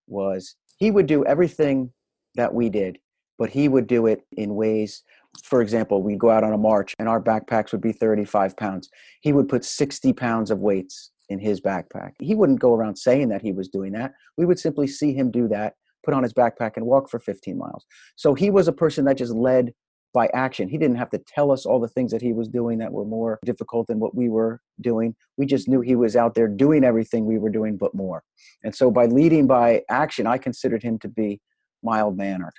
was 0.08 0.56
he 0.78 0.92
would 0.92 1.08
do 1.08 1.26
everything 1.26 1.92
that 2.36 2.54
we 2.54 2.70
did, 2.70 3.00
but 3.38 3.50
he 3.50 3.68
would 3.68 3.88
do 3.88 4.08
it 4.08 4.22
in 4.38 4.56
ways 4.56 5.04
for 5.44 5.62
example, 5.62 6.02
we'd 6.02 6.20
go 6.20 6.30
out 6.30 6.44
on 6.44 6.54
a 6.54 6.58
march 6.58 6.94
and 7.00 7.08
our 7.08 7.22
backpacks 7.22 7.72
would 7.72 7.82
be 7.82 7.92
35 7.92 8.56
pounds. 8.58 8.90
He 9.22 9.34
would 9.34 9.50
put 9.50 9.66
60 9.66 10.14
pounds 10.14 10.52
of 10.52 10.60
weights 10.60 11.12
in 11.30 11.40
his 11.40 11.62
backpack. 11.62 12.14
He 12.20 12.36
wouldn't 12.36 12.60
go 12.60 12.74
around 12.74 12.96
saying 12.96 13.30
that 13.30 13.42
he 13.42 13.52
was 13.52 13.68
doing 13.68 13.92
that. 13.94 14.14
We 14.38 14.46
would 14.46 14.60
simply 14.60 14.88
see 14.88 15.14
him 15.14 15.32
do 15.32 15.48
that, 15.50 15.76
put 16.04 16.14
on 16.14 16.24
his 16.24 16.34
backpack, 16.34 16.72
and 16.76 16.86
walk 16.86 17.10
for 17.10 17.20
15 17.20 17.58
miles. 17.58 17.86
So 18.16 18.34
he 18.34 18.50
was 18.50 18.68
a 18.68 18.74
person 18.74 19.06
that 19.06 19.18
just 19.18 19.34
led 19.34 19.74
by 20.14 20.30
action. 20.34 20.70
He 20.70 20.78
didn't 20.78 20.98
have 20.98 21.10
to 21.12 21.20
tell 21.20 21.52
us 21.52 21.66
all 21.66 21.80
the 21.80 21.88
things 21.88 22.12
that 22.12 22.22
he 22.22 22.34
was 22.34 22.48
doing 22.48 22.80
that 22.80 22.92
were 22.92 23.06
more 23.06 23.40
difficult 23.46 23.88
than 23.88 24.00
what 24.00 24.16
we 24.16 24.30
were 24.30 24.62
doing. 24.82 25.16
We 25.38 25.46
just 25.46 25.68
knew 25.68 25.82
he 25.82 25.96
was 25.96 26.16
out 26.16 26.34
there 26.34 26.48
doing 26.48 26.84
everything 26.84 27.26
we 27.26 27.38
were 27.38 27.50
doing, 27.50 27.78
but 27.78 27.94
more. 27.94 28.24
And 28.64 28.74
so 28.74 28.90
by 28.90 29.06
leading 29.06 29.48
by 29.48 29.84
action, 29.90 30.26
I 30.26 30.38
considered 30.38 30.82
him 30.82 30.98
to 31.00 31.08
be 31.08 31.42
mild 31.84 32.18
mannered. 32.18 32.54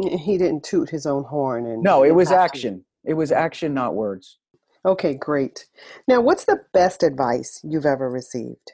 He 0.00 0.38
didn't 0.38 0.64
toot 0.64 0.90
his 0.90 1.06
own 1.06 1.24
horn 1.24 1.66
and 1.66 1.82
No, 1.82 2.02
it 2.02 2.14
was 2.14 2.30
action. 2.30 2.84
It 3.04 3.14
was 3.14 3.32
action, 3.32 3.74
not 3.74 3.94
words. 3.94 4.38
Okay, 4.84 5.14
great. 5.14 5.66
Now, 6.08 6.20
what's 6.20 6.44
the 6.44 6.60
best 6.72 7.02
advice 7.02 7.60
you've 7.64 7.86
ever 7.86 8.10
received? 8.10 8.72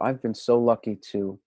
I've 0.00 0.22
been 0.22 0.34
so 0.34 0.58
lucky 0.58 0.96
to 1.12 1.38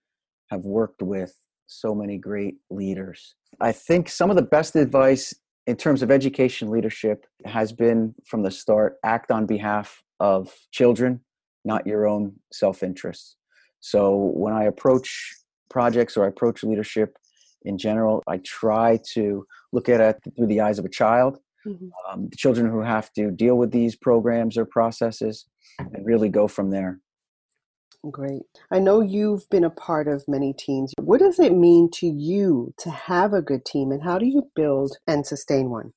have 0.49 0.65
worked 0.65 1.01
with 1.01 1.35
so 1.71 1.95
many 1.95 2.17
great 2.17 2.55
leaders. 2.69 3.35
I 3.59 3.71
think 3.71 4.09
some 4.09 4.29
of 4.29 4.35
the 4.35 4.41
best 4.41 4.75
advice 4.75 5.33
in 5.67 5.75
terms 5.75 6.01
of 6.01 6.11
education 6.11 6.69
leadership 6.69 7.25
has 7.45 7.71
been 7.71 8.15
from 8.25 8.43
the 8.43 8.51
start 8.51 8.97
act 9.03 9.31
on 9.31 9.45
behalf 9.45 10.03
of 10.19 10.53
children, 10.71 11.21
not 11.63 11.85
your 11.85 12.07
own 12.07 12.33
self 12.51 12.83
interest. 12.83 13.35
So 13.79 14.31
when 14.35 14.53
I 14.53 14.63
approach 14.65 15.33
projects 15.69 16.17
or 16.17 16.25
I 16.25 16.27
approach 16.27 16.63
leadership 16.63 17.17
in 17.63 17.77
general, 17.77 18.23
I 18.27 18.37
try 18.37 18.99
to 19.13 19.45
look 19.71 19.89
at 19.89 20.01
it 20.01 20.17
through 20.35 20.47
the 20.47 20.61
eyes 20.61 20.79
of 20.79 20.85
a 20.85 20.89
child 20.89 21.39
mm-hmm. 21.65 21.87
um, 22.09 22.29
the 22.29 22.37
children 22.37 22.69
who 22.69 22.81
have 22.81 23.11
to 23.13 23.31
deal 23.31 23.55
with 23.55 23.71
these 23.71 23.95
programs 23.95 24.57
or 24.57 24.65
processes, 24.65 25.45
and 25.79 26.05
really 26.05 26.29
go 26.29 26.47
from 26.47 26.69
there. 26.69 26.99
Great. 28.09 28.41
I 28.71 28.79
know 28.79 28.99
you've 28.99 29.47
been 29.51 29.63
a 29.63 29.69
part 29.69 30.07
of 30.07 30.27
many 30.27 30.53
teams. 30.53 30.93
What 30.99 31.19
does 31.19 31.39
it 31.39 31.53
mean 31.53 31.89
to 31.91 32.07
you 32.07 32.73
to 32.79 32.89
have 32.89 33.31
a 33.33 33.43
good 33.43 33.63
team, 33.63 33.91
and 33.91 34.01
how 34.01 34.17
do 34.17 34.25
you 34.25 34.49
build 34.55 34.97
and 35.05 35.25
sustain 35.25 35.69
one? 35.69 35.93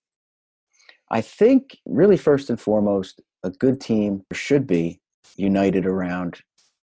I 1.11 1.23
think, 1.23 1.79
really, 1.87 2.19
first 2.19 2.51
and 2.51 2.61
foremost, 2.61 3.23
a 3.43 3.51
good 3.51 3.81
team 3.81 4.23
should 4.33 4.67
be 4.67 5.01
united 5.37 5.87
around 5.87 6.41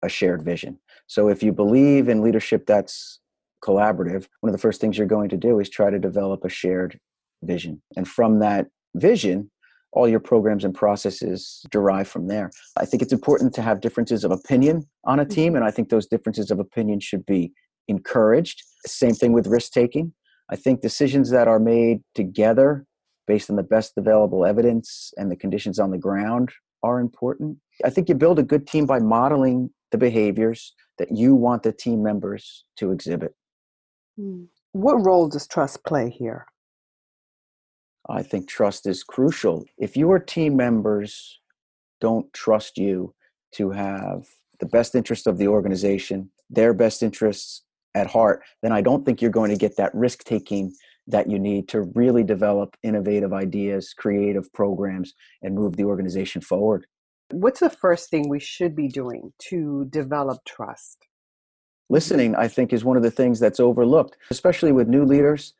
a 0.02 0.08
shared 0.08 0.42
vision. 0.42 0.80
So, 1.06 1.28
if 1.28 1.44
you 1.44 1.52
believe 1.52 2.08
in 2.08 2.20
leadership 2.20 2.66
that's 2.66 3.20
collaborative, 3.62 4.26
one 4.40 4.50
of 4.50 4.52
the 4.52 4.58
first 4.58 4.80
things 4.80 4.98
you're 4.98 5.06
going 5.06 5.28
to 5.28 5.36
do 5.36 5.60
is 5.60 5.68
try 5.70 5.90
to 5.90 5.98
develop 5.98 6.44
a 6.44 6.48
shared 6.48 6.98
vision. 7.42 7.82
And 7.96 8.08
from 8.08 8.40
that 8.40 8.66
vision, 8.96 9.50
all 9.94 10.08
your 10.08 10.20
programs 10.20 10.64
and 10.64 10.74
processes 10.74 11.64
derive 11.70 12.08
from 12.08 12.26
there. 12.26 12.50
I 12.76 12.84
think 12.84 13.02
it's 13.02 13.12
important 13.12 13.54
to 13.54 13.62
have 13.62 13.80
differences 13.80 14.24
of 14.24 14.32
opinion 14.32 14.86
on 15.04 15.20
a 15.20 15.24
team, 15.24 15.50
mm-hmm. 15.50 15.56
and 15.56 15.64
I 15.64 15.70
think 15.70 15.88
those 15.88 16.06
differences 16.06 16.50
of 16.50 16.58
opinion 16.58 17.00
should 17.00 17.24
be 17.24 17.52
encouraged. 17.88 18.62
Same 18.86 19.14
thing 19.14 19.32
with 19.32 19.46
risk 19.46 19.72
taking. 19.72 20.12
I 20.50 20.56
think 20.56 20.82
decisions 20.82 21.30
that 21.30 21.48
are 21.48 21.60
made 21.60 22.00
together 22.14 22.84
based 23.26 23.48
on 23.48 23.56
the 23.56 23.62
best 23.62 23.92
available 23.96 24.44
evidence 24.44 25.12
and 25.16 25.30
the 25.30 25.36
conditions 25.36 25.78
on 25.78 25.90
the 25.90 25.98
ground 25.98 26.50
are 26.82 27.00
important. 27.00 27.58
I 27.84 27.90
think 27.90 28.08
you 28.08 28.14
build 28.14 28.38
a 28.38 28.42
good 28.42 28.66
team 28.66 28.84
by 28.84 28.98
modeling 28.98 29.70
the 29.90 29.96
behaviors 29.96 30.74
that 30.98 31.12
you 31.12 31.34
want 31.34 31.62
the 31.62 31.72
team 31.72 32.02
members 32.02 32.64
to 32.76 32.92
exhibit. 32.92 33.34
Hmm. 34.18 34.44
What 34.72 35.04
role 35.04 35.28
does 35.28 35.46
trust 35.46 35.84
play 35.84 36.10
here? 36.10 36.46
I 38.08 38.22
think 38.22 38.48
trust 38.48 38.86
is 38.86 39.02
crucial. 39.02 39.64
If 39.78 39.96
your 39.96 40.18
team 40.18 40.56
members 40.56 41.40
don't 42.00 42.30
trust 42.32 42.76
you 42.76 43.14
to 43.52 43.70
have 43.70 44.26
the 44.60 44.66
best 44.66 44.94
interest 44.94 45.26
of 45.26 45.38
the 45.38 45.48
organization, 45.48 46.30
their 46.50 46.74
best 46.74 47.02
interests 47.02 47.62
at 47.94 48.08
heart, 48.08 48.42
then 48.62 48.72
I 48.72 48.80
don't 48.80 49.04
think 49.04 49.22
you're 49.22 49.30
going 49.30 49.50
to 49.50 49.56
get 49.56 49.76
that 49.76 49.94
risk 49.94 50.24
taking 50.24 50.72
that 51.06 51.30
you 51.30 51.38
need 51.38 51.68
to 51.68 51.82
really 51.94 52.24
develop 52.24 52.76
innovative 52.82 53.32
ideas, 53.32 53.94
creative 53.96 54.52
programs, 54.52 55.14
and 55.42 55.54
move 55.54 55.76
the 55.76 55.84
organization 55.84 56.40
forward. 56.40 56.86
What's 57.30 57.60
the 57.60 57.70
first 57.70 58.10
thing 58.10 58.28
we 58.28 58.40
should 58.40 58.74
be 58.74 58.88
doing 58.88 59.32
to 59.50 59.86
develop 59.90 60.44
trust? 60.46 61.06
Listening, 61.90 62.34
I 62.34 62.48
think, 62.48 62.72
is 62.72 62.84
one 62.84 62.96
of 62.96 63.02
the 63.02 63.10
things 63.10 63.38
that's 63.38 63.60
overlooked, 63.60 64.16
especially 64.30 64.72
with 64.72 64.88
new 64.88 65.04
leaders 65.04 65.54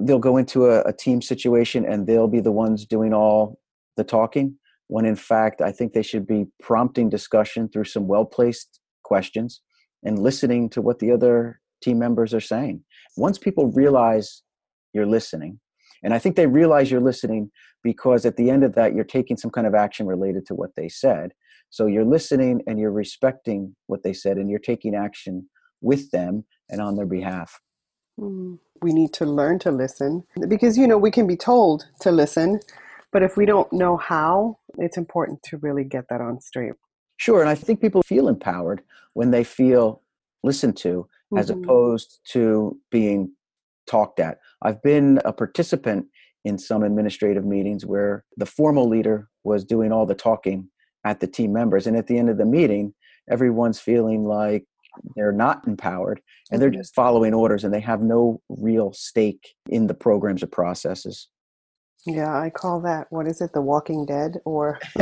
they'll 0.00 0.18
go 0.18 0.36
into 0.36 0.66
a, 0.66 0.82
a 0.82 0.92
team 0.92 1.22
situation 1.22 1.84
and 1.84 2.06
they'll 2.06 2.28
be 2.28 2.40
the 2.40 2.52
ones 2.52 2.84
doing 2.84 3.12
all 3.12 3.58
the 3.96 4.04
talking 4.04 4.56
when 4.88 5.04
in 5.04 5.16
fact 5.16 5.60
i 5.60 5.72
think 5.72 5.92
they 5.92 6.02
should 6.02 6.26
be 6.26 6.46
prompting 6.60 7.08
discussion 7.08 7.68
through 7.68 7.84
some 7.84 8.06
well 8.06 8.24
placed 8.24 8.80
questions 9.02 9.60
and 10.04 10.18
listening 10.18 10.68
to 10.70 10.82
what 10.82 10.98
the 10.98 11.10
other 11.10 11.60
team 11.82 11.98
members 11.98 12.32
are 12.32 12.40
saying. 12.40 12.82
Once 13.16 13.38
people 13.38 13.70
realize 13.72 14.42
you're 14.92 15.06
listening 15.06 15.60
and 16.02 16.14
i 16.14 16.18
think 16.18 16.36
they 16.36 16.46
realize 16.46 16.90
you're 16.90 17.00
listening 17.00 17.50
because 17.82 18.26
at 18.26 18.36
the 18.36 18.50
end 18.50 18.64
of 18.64 18.74
that 18.74 18.94
you're 18.94 19.04
taking 19.04 19.36
some 19.36 19.50
kind 19.50 19.66
of 19.66 19.74
action 19.74 20.06
related 20.06 20.44
to 20.46 20.54
what 20.54 20.70
they 20.76 20.88
said. 20.88 21.32
So 21.70 21.86
you're 21.86 22.04
listening 22.04 22.62
and 22.66 22.78
you're 22.78 22.92
respecting 22.92 23.74
what 23.86 24.02
they 24.02 24.12
said 24.12 24.36
and 24.38 24.48
you're 24.50 24.58
taking 24.58 24.94
action 24.94 25.48
with 25.80 26.10
them 26.10 26.44
and 26.70 26.80
on 26.80 26.96
their 26.96 27.06
behalf. 27.06 27.60
Mm 28.18 28.58
we 28.82 28.92
need 28.92 29.12
to 29.12 29.24
learn 29.24 29.58
to 29.60 29.70
listen 29.70 30.24
because 30.48 30.76
you 30.76 30.86
know 30.86 30.98
we 30.98 31.10
can 31.10 31.26
be 31.26 31.36
told 31.36 31.86
to 32.00 32.10
listen 32.10 32.60
but 33.12 33.22
if 33.22 33.36
we 33.36 33.46
don't 33.46 33.72
know 33.72 33.96
how 33.96 34.58
it's 34.78 34.96
important 34.96 35.42
to 35.42 35.56
really 35.58 35.84
get 35.84 36.08
that 36.08 36.20
on 36.20 36.40
straight 36.40 36.72
sure 37.16 37.40
and 37.40 37.48
i 37.48 37.54
think 37.54 37.80
people 37.80 38.02
feel 38.02 38.28
empowered 38.28 38.82
when 39.14 39.30
they 39.30 39.44
feel 39.44 40.02
listened 40.42 40.76
to 40.76 40.88
mm-hmm. 40.88 41.38
as 41.38 41.50
opposed 41.50 42.20
to 42.24 42.78
being 42.90 43.30
talked 43.86 44.20
at 44.20 44.38
i've 44.62 44.82
been 44.82 45.20
a 45.24 45.32
participant 45.32 46.06
in 46.44 46.58
some 46.58 46.82
administrative 46.82 47.44
meetings 47.44 47.84
where 47.84 48.24
the 48.36 48.46
formal 48.46 48.88
leader 48.88 49.28
was 49.44 49.64
doing 49.64 49.92
all 49.92 50.06
the 50.06 50.14
talking 50.14 50.68
at 51.04 51.20
the 51.20 51.26
team 51.26 51.52
members 51.52 51.86
and 51.86 51.96
at 51.96 52.06
the 52.06 52.18
end 52.18 52.28
of 52.28 52.38
the 52.38 52.44
meeting 52.44 52.92
everyone's 53.30 53.80
feeling 53.80 54.24
like 54.24 54.64
they're 55.14 55.32
not 55.32 55.66
empowered 55.66 56.20
and 56.50 56.60
they're 56.60 56.70
mm-hmm. 56.70 56.80
just 56.80 56.94
following 56.94 57.34
orders 57.34 57.64
and 57.64 57.72
they 57.72 57.80
have 57.80 58.02
no 58.02 58.40
real 58.48 58.92
stake 58.92 59.54
in 59.68 59.86
the 59.86 59.94
programs 59.94 60.42
or 60.42 60.46
processes. 60.46 61.28
Yeah 62.06 62.38
i 62.38 62.50
call 62.50 62.80
that 62.82 63.08
what 63.10 63.26
is 63.26 63.40
it 63.40 63.52
the 63.52 63.60
walking 63.60 64.06
dead 64.06 64.38
or 64.44 64.78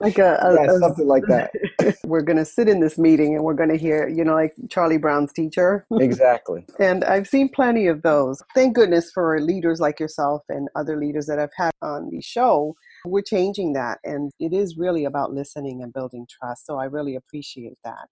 like 0.00 0.18
a, 0.18 0.38
a, 0.42 0.54
yeah, 0.54 0.78
something 0.78 1.06
like 1.06 1.24
that. 1.28 1.50
we're 2.04 2.22
going 2.22 2.36
to 2.36 2.44
sit 2.44 2.68
in 2.68 2.80
this 2.80 2.98
meeting 2.98 3.34
and 3.34 3.42
we're 3.42 3.54
going 3.54 3.70
to 3.70 3.76
hear 3.76 4.08
you 4.08 4.24
know 4.24 4.34
like 4.34 4.54
charlie 4.68 4.98
brown's 4.98 5.32
teacher. 5.32 5.86
Exactly. 5.92 6.64
And 6.80 7.04
i've 7.04 7.26
seen 7.26 7.48
plenty 7.48 7.86
of 7.86 8.02
those. 8.02 8.42
Thank 8.54 8.74
goodness 8.74 9.10
for 9.12 9.40
leaders 9.40 9.80
like 9.80 9.98
yourself 9.98 10.42
and 10.48 10.68
other 10.76 10.98
leaders 10.98 11.26
that 11.26 11.38
i've 11.38 11.54
had 11.56 11.70
on 11.82 12.10
the 12.10 12.20
show. 12.20 12.74
We're 13.06 13.22
changing 13.22 13.72
that 13.72 13.98
and 14.04 14.32
it 14.38 14.52
is 14.52 14.76
really 14.76 15.04
about 15.04 15.32
listening 15.32 15.82
and 15.82 15.92
building 15.92 16.26
trust 16.28 16.66
so 16.66 16.78
i 16.78 16.84
really 16.84 17.14
appreciate 17.14 17.78
that 17.84 18.08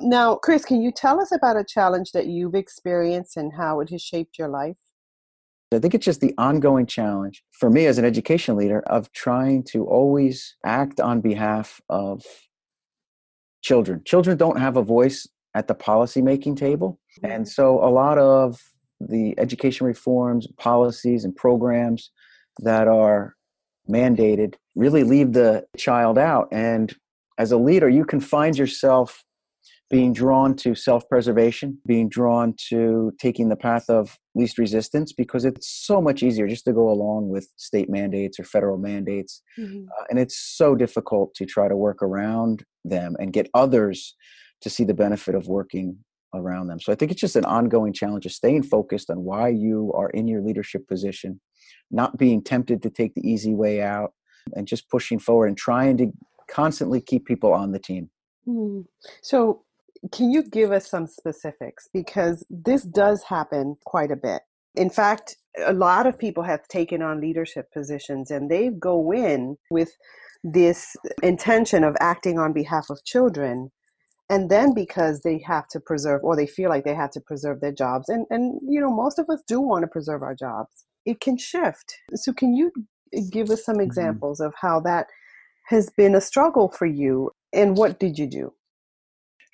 now, 0.00 0.36
Chris, 0.36 0.64
can 0.64 0.80
you 0.80 0.92
tell 0.92 1.20
us 1.20 1.32
about 1.32 1.56
a 1.56 1.64
challenge 1.64 2.12
that 2.12 2.26
you've 2.26 2.54
experienced 2.54 3.36
and 3.36 3.52
how 3.52 3.80
it 3.80 3.90
has 3.90 4.02
shaped 4.02 4.38
your 4.38 4.48
life? 4.48 4.76
I 5.72 5.78
think 5.78 5.94
it's 5.94 6.04
just 6.04 6.20
the 6.20 6.34
ongoing 6.38 6.86
challenge 6.86 7.42
for 7.52 7.68
me 7.68 7.86
as 7.86 7.98
an 7.98 8.04
education 8.04 8.56
leader 8.56 8.80
of 8.86 9.12
trying 9.12 9.64
to 9.64 9.84
always 9.84 10.56
act 10.64 10.98
on 10.98 11.20
behalf 11.20 11.80
of 11.90 12.22
children. 13.60 14.02
Children 14.04 14.38
don't 14.38 14.58
have 14.58 14.76
a 14.76 14.82
voice 14.82 15.28
at 15.54 15.68
the 15.68 15.74
policy 15.74 16.22
making 16.22 16.56
table. 16.56 16.98
And 17.22 17.44
mm-hmm. 17.44 17.44
so 17.44 17.84
a 17.84 17.90
lot 17.90 18.16
of 18.16 18.58
the 19.00 19.34
education 19.38 19.86
reforms, 19.86 20.46
policies, 20.56 21.24
and 21.24 21.36
programs 21.36 22.10
that 22.60 22.88
are 22.88 23.34
mandated 23.88 24.54
really 24.74 25.02
leave 25.02 25.32
the 25.32 25.66
child 25.76 26.18
out. 26.18 26.48
And 26.50 26.94
as 27.36 27.52
a 27.52 27.58
leader, 27.58 27.88
you 27.88 28.04
can 28.04 28.20
find 28.20 28.56
yourself 28.56 29.22
being 29.90 30.12
drawn 30.12 30.54
to 30.54 30.74
self 30.74 31.08
preservation, 31.08 31.78
being 31.86 32.08
drawn 32.08 32.54
to 32.68 33.12
taking 33.18 33.48
the 33.48 33.56
path 33.56 33.88
of 33.88 34.18
least 34.34 34.58
resistance 34.58 35.12
because 35.12 35.44
it's 35.44 35.68
so 35.68 36.00
much 36.00 36.22
easier 36.22 36.46
just 36.46 36.64
to 36.66 36.72
go 36.72 36.90
along 36.90 37.28
with 37.28 37.48
state 37.56 37.88
mandates 37.88 38.38
or 38.38 38.44
federal 38.44 38.76
mandates. 38.76 39.42
Mm-hmm. 39.58 39.86
Uh, 39.88 40.04
and 40.10 40.18
it's 40.18 40.36
so 40.36 40.74
difficult 40.74 41.34
to 41.34 41.46
try 41.46 41.68
to 41.68 41.76
work 41.76 42.02
around 42.02 42.64
them 42.84 43.16
and 43.18 43.32
get 43.32 43.48
others 43.54 44.14
to 44.60 44.70
see 44.70 44.84
the 44.84 44.94
benefit 44.94 45.34
of 45.34 45.48
working 45.48 45.98
around 46.34 46.66
them. 46.66 46.80
So 46.80 46.92
I 46.92 46.94
think 46.94 47.10
it's 47.10 47.20
just 47.20 47.36
an 47.36 47.46
ongoing 47.46 47.92
challenge 47.92 48.26
of 48.26 48.32
staying 48.32 48.64
focused 48.64 49.08
on 49.08 49.24
why 49.24 49.48
you 49.48 49.92
are 49.94 50.10
in 50.10 50.28
your 50.28 50.42
leadership 50.42 50.86
position, 50.86 51.40
not 51.90 52.18
being 52.18 52.42
tempted 52.42 52.82
to 52.82 52.90
take 52.90 53.14
the 53.14 53.26
easy 53.26 53.54
way 53.54 53.80
out, 53.80 54.12
and 54.54 54.66
just 54.66 54.88
pushing 54.90 55.18
forward 55.18 55.46
and 55.46 55.56
trying 55.56 55.96
to 55.96 56.12
constantly 56.50 57.00
keep 57.00 57.26
people 57.26 57.52
on 57.52 57.72
the 57.72 57.78
team. 57.78 58.10
Mm. 58.46 58.84
So 59.22 59.62
can 60.12 60.30
you 60.30 60.42
give 60.42 60.72
us 60.72 60.88
some 60.88 61.06
specifics? 61.06 61.88
Because 61.92 62.44
this 62.50 62.82
does 62.82 63.24
happen 63.24 63.76
quite 63.84 64.10
a 64.10 64.16
bit. 64.16 64.42
In 64.74 64.90
fact, 64.90 65.36
a 65.64 65.72
lot 65.72 66.06
of 66.06 66.18
people 66.18 66.42
have 66.44 66.66
taken 66.68 67.02
on 67.02 67.20
leadership 67.20 67.72
positions 67.72 68.30
and 68.30 68.50
they 68.50 68.70
go 68.70 69.12
in 69.12 69.56
with 69.70 69.90
this 70.44 70.96
intention 71.22 71.84
of 71.84 71.96
acting 72.00 72.38
on 72.38 72.52
behalf 72.52 72.86
of 72.90 73.04
children. 73.04 73.70
And 74.30 74.50
then 74.50 74.74
because 74.74 75.20
they 75.20 75.42
have 75.46 75.66
to 75.68 75.80
preserve 75.80 76.20
or 76.22 76.36
they 76.36 76.46
feel 76.46 76.68
like 76.68 76.84
they 76.84 76.94
have 76.94 77.10
to 77.12 77.20
preserve 77.20 77.60
their 77.60 77.72
jobs, 77.72 78.08
and, 78.08 78.26
and 78.30 78.60
you 78.62 78.80
know, 78.80 78.90
most 78.90 79.18
of 79.18 79.26
us 79.30 79.42
do 79.48 79.60
want 79.60 79.82
to 79.82 79.88
preserve 79.88 80.22
our 80.22 80.34
jobs, 80.34 80.84
it 81.06 81.20
can 81.20 81.38
shift. 81.38 81.94
So, 82.14 82.34
can 82.34 82.54
you 82.54 82.70
give 83.30 83.48
us 83.50 83.64
some 83.64 83.76
mm-hmm. 83.76 83.84
examples 83.84 84.40
of 84.40 84.52
how 84.60 84.80
that 84.80 85.06
has 85.68 85.88
been 85.96 86.14
a 86.14 86.20
struggle 86.20 86.68
for 86.68 86.86
you 86.86 87.30
and 87.52 87.76
what 87.76 87.98
did 87.98 88.18
you 88.18 88.26
do? 88.26 88.52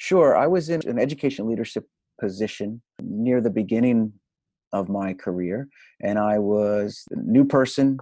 Sure. 0.04 0.36
I 0.36 0.46
was 0.46 0.68
in 0.68 0.86
an 0.86 0.98
education 0.98 1.48
leadership 1.48 1.86
position 2.20 2.82
near 3.00 3.40
the 3.40 3.48
beginning 3.48 4.12
of 4.70 4.90
my 4.90 5.14
career, 5.14 5.66
and 6.02 6.18
I 6.18 6.38
was 6.38 7.04
a 7.10 7.16
new 7.16 7.46
person 7.46 7.96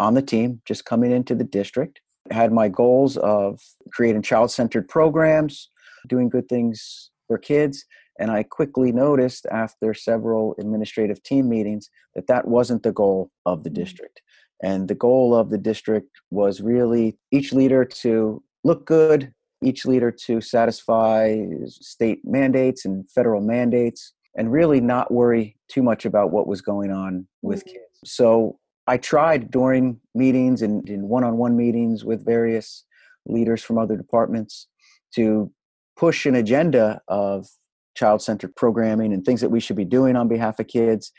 on 0.00 0.14
the 0.14 0.22
team, 0.22 0.62
just 0.64 0.84
coming 0.84 1.12
into 1.12 1.32
the 1.36 1.44
district. 1.44 2.00
I 2.28 2.34
had 2.34 2.52
my 2.52 2.68
goals 2.68 3.16
of 3.18 3.60
creating 3.92 4.22
child 4.22 4.50
centered 4.50 4.88
programs, 4.88 5.70
doing 6.08 6.28
good 6.28 6.48
things 6.48 7.12
for 7.28 7.38
kids. 7.38 7.84
And 8.18 8.32
I 8.32 8.42
quickly 8.42 8.90
noticed 8.90 9.46
after 9.52 9.94
several 9.94 10.56
administrative 10.58 11.22
team 11.22 11.48
meetings 11.48 11.88
that 12.16 12.26
that 12.26 12.48
wasn't 12.48 12.82
the 12.82 12.90
goal 12.90 13.30
of 13.46 13.62
the 13.62 13.70
mm. 13.70 13.74
district. 13.74 14.22
And 14.64 14.88
the 14.88 14.96
goal 14.96 15.36
of 15.36 15.50
the 15.50 15.58
district 15.58 16.10
was 16.32 16.60
really 16.60 17.16
each 17.30 17.52
leader 17.52 17.84
to 18.02 18.42
look 18.64 18.86
good, 18.86 19.32
each 19.64 19.86
leader 19.86 20.10
to 20.10 20.40
satisfy 20.40 21.36
state 21.66 22.20
mandates 22.24 22.84
and 22.84 23.08
federal 23.10 23.40
mandates 23.40 24.12
and 24.36 24.52
really 24.52 24.80
not 24.80 25.12
worry 25.12 25.56
too 25.68 25.82
much 25.82 26.04
about 26.04 26.30
what 26.30 26.46
was 26.46 26.60
going 26.60 26.90
on 26.90 27.26
with 27.42 27.60
mm-hmm. 27.60 27.74
kids. 27.74 28.00
So 28.04 28.58
I 28.86 28.96
tried 28.98 29.50
during 29.50 30.00
meetings 30.14 30.62
and 30.62 30.88
in 30.88 31.08
one 31.08 31.24
on 31.24 31.36
one 31.36 31.56
meetings 31.56 32.04
with 32.04 32.24
various 32.24 32.84
leaders 33.26 33.62
from 33.62 33.78
other 33.78 33.96
departments 33.96 34.68
to 35.14 35.50
push 35.96 36.26
an 36.26 36.34
agenda 36.34 37.00
of 37.08 37.46
child 37.94 38.20
centered 38.20 38.54
programming 38.56 39.12
and 39.12 39.24
things 39.24 39.40
that 39.40 39.50
we 39.50 39.60
should 39.60 39.76
be 39.76 39.84
doing 39.84 40.16
on 40.16 40.28
behalf 40.28 40.58
of 40.58 40.66
kids. 40.66 41.12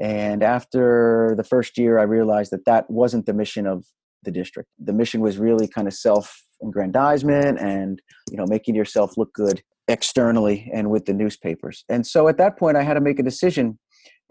And 0.00 0.42
after 0.42 1.34
the 1.36 1.44
first 1.44 1.78
year, 1.78 1.98
I 1.98 2.02
realized 2.02 2.52
that 2.52 2.66
that 2.66 2.90
wasn't 2.90 3.26
the 3.26 3.32
mission 3.32 3.66
of 3.66 3.86
the 4.24 4.30
district. 4.30 4.68
The 4.78 4.92
mission 4.92 5.20
was 5.20 5.38
really 5.38 5.68
kind 5.68 5.86
of 5.86 5.94
self 5.94 6.42
aggrandizement 6.62 7.58
and 7.58 8.00
you 8.30 8.36
know 8.36 8.46
making 8.46 8.74
yourself 8.74 9.16
look 9.16 9.32
good 9.32 9.62
externally 9.88 10.70
and 10.72 10.90
with 10.90 11.06
the 11.06 11.12
newspapers. 11.12 11.84
And 11.88 12.06
so 12.06 12.28
at 12.28 12.38
that 12.38 12.58
point 12.58 12.76
i 12.76 12.82
had 12.82 12.94
to 12.94 13.00
make 13.00 13.18
a 13.18 13.22
decision. 13.22 13.78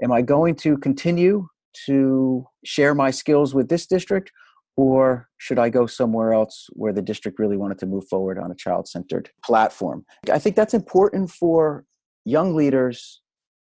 Am 0.03 0.11
i 0.11 0.21
going 0.21 0.55
to 0.57 0.77
continue 0.77 1.47
to 1.85 2.45
share 2.63 2.93
my 2.93 3.11
skills 3.11 3.53
with 3.53 3.69
this 3.69 3.85
district 3.85 4.31
or 4.77 5.29
should 5.37 5.59
i 5.59 5.69
go 5.69 5.85
somewhere 5.85 6.33
else 6.33 6.67
where 6.73 6.93
the 6.93 7.01
district 7.01 7.39
really 7.39 7.57
wanted 7.57 7.79
to 7.79 7.85
move 7.85 8.05
forward 8.09 8.37
on 8.37 8.51
a 8.51 8.55
child-centered 8.55 9.29
platform? 9.43 10.05
I 10.31 10.39
think 10.39 10.55
that's 10.55 10.73
important 10.73 11.31
for 11.31 11.85
young 12.25 12.55
leaders 12.55 13.21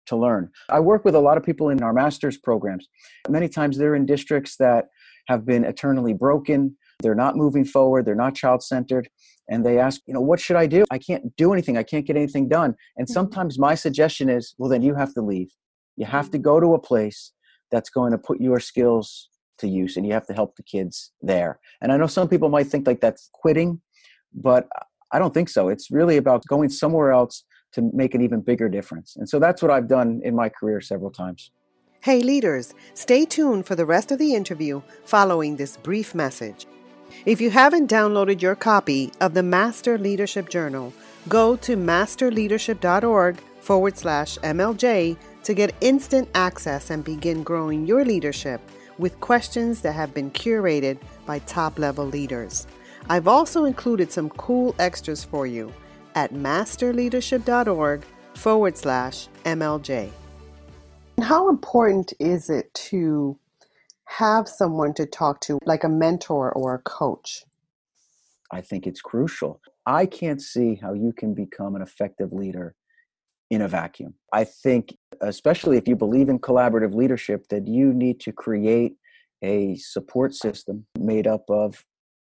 to 0.07 0.15
learn. 0.15 0.49
I 0.69 0.79
work 0.79 1.05
with 1.05 1.15
a 1.15 1.19
lot 1.19 1.37
of 1.37 1.43
people 1.43 1.69
in 1.69 1.81
our 1.83 1.93
master's 1.93 2.37
programs. 2.37 2.87
Many 3.29 3.49
times 3.49 3.77
they're 3.77 3.95
in 3.95 4.05
districts 4.05 4.57
that 4.57 4.85
have 5.27 5.45
been 5.45 5.63
eternally 5.63 6.13
broken 6.13 6.77
they're 7.01 7.15
not 7.15 7.35
moving 7.35 7.65
forward. 7.65 8.05
They're 8.05 8.15
not 8.15 8.35
child 8.35 8.63
centered 8.63 9.09
and 9.51 9.65
they 9.65 9.77
ask 9.77 10.01
you 10.07 10.13
know 10.13 10.21
what 10.21 10.39
should 10.39 10.55
i 10.55 10.65
do? 10.65 10.83
I 10.89 10.97
can't 10.97 11.35
do 11.35 11.53
anything. 11.53 11.77
I 11.77 11.83
can't 11.83 12.05
get 12.07 12.15
anything 12.15 12.47
done. 12.47 12.75
And 12.97 13.05
mm-hmm. 13.05 13.13
sometimes 13.13 13.59
my 13.59 13.75
suggestion 13.75 14.29
is 14.29 14.55
well 14.57 14.69
then 14.69 14.81
you 14.81 14.95
have 14.95 15.13
to 15.13 15.21
leave. 15.21 15.51
You 15.97 16.05
have 16.05 16.31
to 16.31 16.39
go 16.39 16.59
to 16.59 16.73
a 16.73 16.79
place 16.79 17.33
that's 17.69 17.89
going 17.89 18.11
to 18.11 18.17
put 18.17 18.41
your 18.41 18.59
skills 18.59 19.29
to 19.59 19.67
use 19.67 19.95
and 19.95 20.05
you 20.07 20.13
have 20.13 20.25
to 20.27 20.33
help 20.33 20.55
the 20.55 20.63
kids 20.63 21.11
there. 21.21 21.59
And 21.81 21.91
i 21.91 21.97
know 21.97 22.07
some 22.07 22.27
people 22.27 22.49
might 22.49 22.67
think 22.67 22.87
like 22.87 23.01
that's 23.01 23.29
quitting 23.33 23.81
but 24.33 24.67
i 25.11 25.19
don't 25.19 25.33
think 25.33 25.49
so. 25.49 25.69
It's 25.69 25.91
really 25.91 26.17
about 26.17 26.45
going 26.47 26.69
somewhere 26.69 27.11
else 27.11 27.43
to 27.73 27.89
make 27.93 28.13
an 28.15 28.21
even 28.21 28.41
bigger 28.41 28.67
difference. 28.67 29.15
And 29.17 29.27
so 29.27 29.37
that's 29.39 29.61
what 29.61 29.71
i've 29.71 29.87
done 29.87 30.21
in 30.23 30.35
my 30.35 30.49
career 30.49 30.81
several 30.81 31.11
times. 31.11 31.51
Hey, 32.03 32.21
leaders, 32.21 32.73
stay 32.95 33.25
tuned 33.25 33.67
for 33.67 33.75
the 33.75 33.85
rest 33.85 34.11
of 34.11 34.17
the 34.17 34.33
interview 34.33 34.81
following 35.03 35.55
this 35.55 35.77
brief 35.77 36.15
message. 36.15 36.65
If 37.25 37.41
you 37.41 37.49
haven't 37.49 37.89
downloaded 37.89 38.41
your 38.41 38.55
copy 38.55 39.11
of 39.21 39.33
the 39.33 39.43
Master 39.43 39.97
Leadership 39.97 40.49
Journal, 40.49 40.93
go 41.29 41.55
to 41.57 41.77
masterleadership.org 41.77 43.39
forward 43.59 43.97
slash 43.97 44.37
MLJ 44.39 45.17
to 45.43 45.53
get 45.53 45.75
instant 45.81 46.29
access 46.35 46.89
and 46.89 47.03
begin 47.03 47.43
growing 47.43 47.85
your 47.85 48.05
leadership 48.05 48.61
with 48.97 49.19
questions 49.19 49.81
that 49.81 49.93
have 49.93 50.13
been 50.13 50.31
curated 50.31 50.97
by 51.25 51.39
top 51.39 51.79
level 51.79 52.05
leaders. 52.05 52.67
I've 53.09 53.27
also 53.27 53.65
included 53.65 54.11
some 54.11 54.29
cool 54.31 54.75
extras 54.79 55.23
for 55.23 55.47
you 55.47 55.73
at 56.15 56.33
masterleadership.org 56.33 58.03
forward 58.35 58.77
slash 58.77 59.27
MLJ. 59.45 60.11
How 61.21 61.49
important 61.49 62.13
is 62.19 62.49
it 62.49 62.73
to 62.73 63.37
have 64.17 64.47
someone 64.47 64.93
to 64.95 65.05
talk 65.05 65.39
to, 65.41 65.57
like 65.65 65.83
a 65.83 65.89
mentor 65.89 66.51
or 66.51 66.75
a 66.75 66.79
coach? 66.79 67.43
I 68.51 68.61
think 68.61 68.85
it's 68.85 69.01
crucial. 69.01 69.61
I 69.85 70.05
can't 70.05 70.41
see 70.41 70.75
how 70.75 70.93
you 70.93 71.13
can 71.13 71.33
become 71.33 71.75
an 71.75 71.81
effective 71.81 72.33
leader 72.33 72.75
in 73.49 73.61
a 73.61 73.67
vacuum. 73.67 74.13
I 74.33 74.43
think, 74.43 74.95
especially 75.21 75.77
if 75.77 75.87
you 75.87 75.95
believe 75.95 76.29
in 76.29 76.39
collaborative 76.39 76.93
leadership, 76.93 77.47
that 77.49 77.67
you 77.67 77.93
need 77.93 78.19
to 78.21 78.31
create 78.31 78.95
a 79.41 79.75
support 79.77 80.35
system 80.35 80.85
made 80.99 81.25
up 81.25 81.45
of 81.49 81.85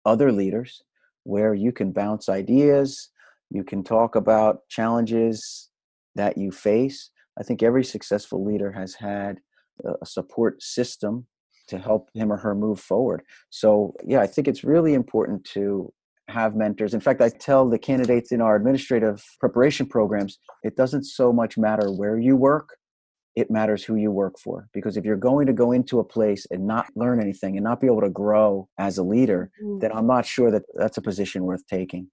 other 0.06 0.32
leaders 0.32 0.84
where 1.24 1.54
you 1.54 1.72
can 1.72 1.92
bounce 1.92 2.30
ideas, 2.30 3.10
you 3.50 3.64
can 3.64 3.84
talk 3.84 4.16
about 4.16 4.68
challenges 4.70 5.70
that 6.16 6.38
you 6.38 6.52
face. 6.52 7.10
I 7.40 7.44
think 7.44 7.64
every 7.64 7.84
successful 7.84 8.44
leader 8.44 8.72
has 8.74 8.96
had 8.96 9.40
a 10.02 10.06
support 10.06 10.62
system 10.62 11.26
to 11.70 11.78
help 11.78 12.10
him 12.14 12.32
or 12.32 12.38
her 12.38 12.56
move 12.56 12.80
forward. 12.80 13.24
So, 13.50 13.94
yeah, 14.06 14.22
I 14.22 14.28
think 14.28 14.48
it's 14.48 14.64
really 14.64 14.94
important 14.94 15.44
to 15.54 15.92
have 16.30 16.56
mentors. 16.56 16.94
In 16.94 17.00
fact, 17.00 17.22
I 17.22 17.30
tell 17.30 17.68
the 17.68 17.80
candidates 17.80 18.32
in 18.32 18.42
our 18.42 18.56
administrative 18.56 19.24
preparation 19.40 19.86
programs 19.86 20.38
it 20.64 20.76
doesn't 20.76 21.06
so 21.06 21.34
much 21.34 21.58
matter 21.58 21.92
where 21.92 22.20
you 22.20 22.36
work, 22.36 22.78
it 23.36 23.50
matters 23.50 23.84
who 23.84 23.96
you 23.96 24.12
work 24.12 24.38
for. 24.40 24.68
Because 24.74 24.98
if 24.98 25.06
you're 25.06 25.16
going 25.16 25.48
to 25.48 25.54
go 25.54 25.72
into 25.72 26.00
a 26.00 26.04
place 26.04 26.46
and 26.52 26.68
not 26.68 26.88
learn 26.96 27.22
anything 27.22 27.58
and 27.58 27.64
not 27.64 27.82
be 27.82 27.88
able 27.88 28.02
to 28.02 28.10
grow 28.10 28.68
as 28.78 28.98
a 28.98 29.04
leader, 29.04 29.52
mm-hmm. 29.64 29.80
then 29.80 29.92
I'm 29.92 30.08
not 30.08 30.26
sure 30.26 30.52
that 30.52 30.64
that's 30.76 30.98
a 30.98 31.02
position 31.02 31.44
worth 31.44 31.66
taking. 31.68 32.10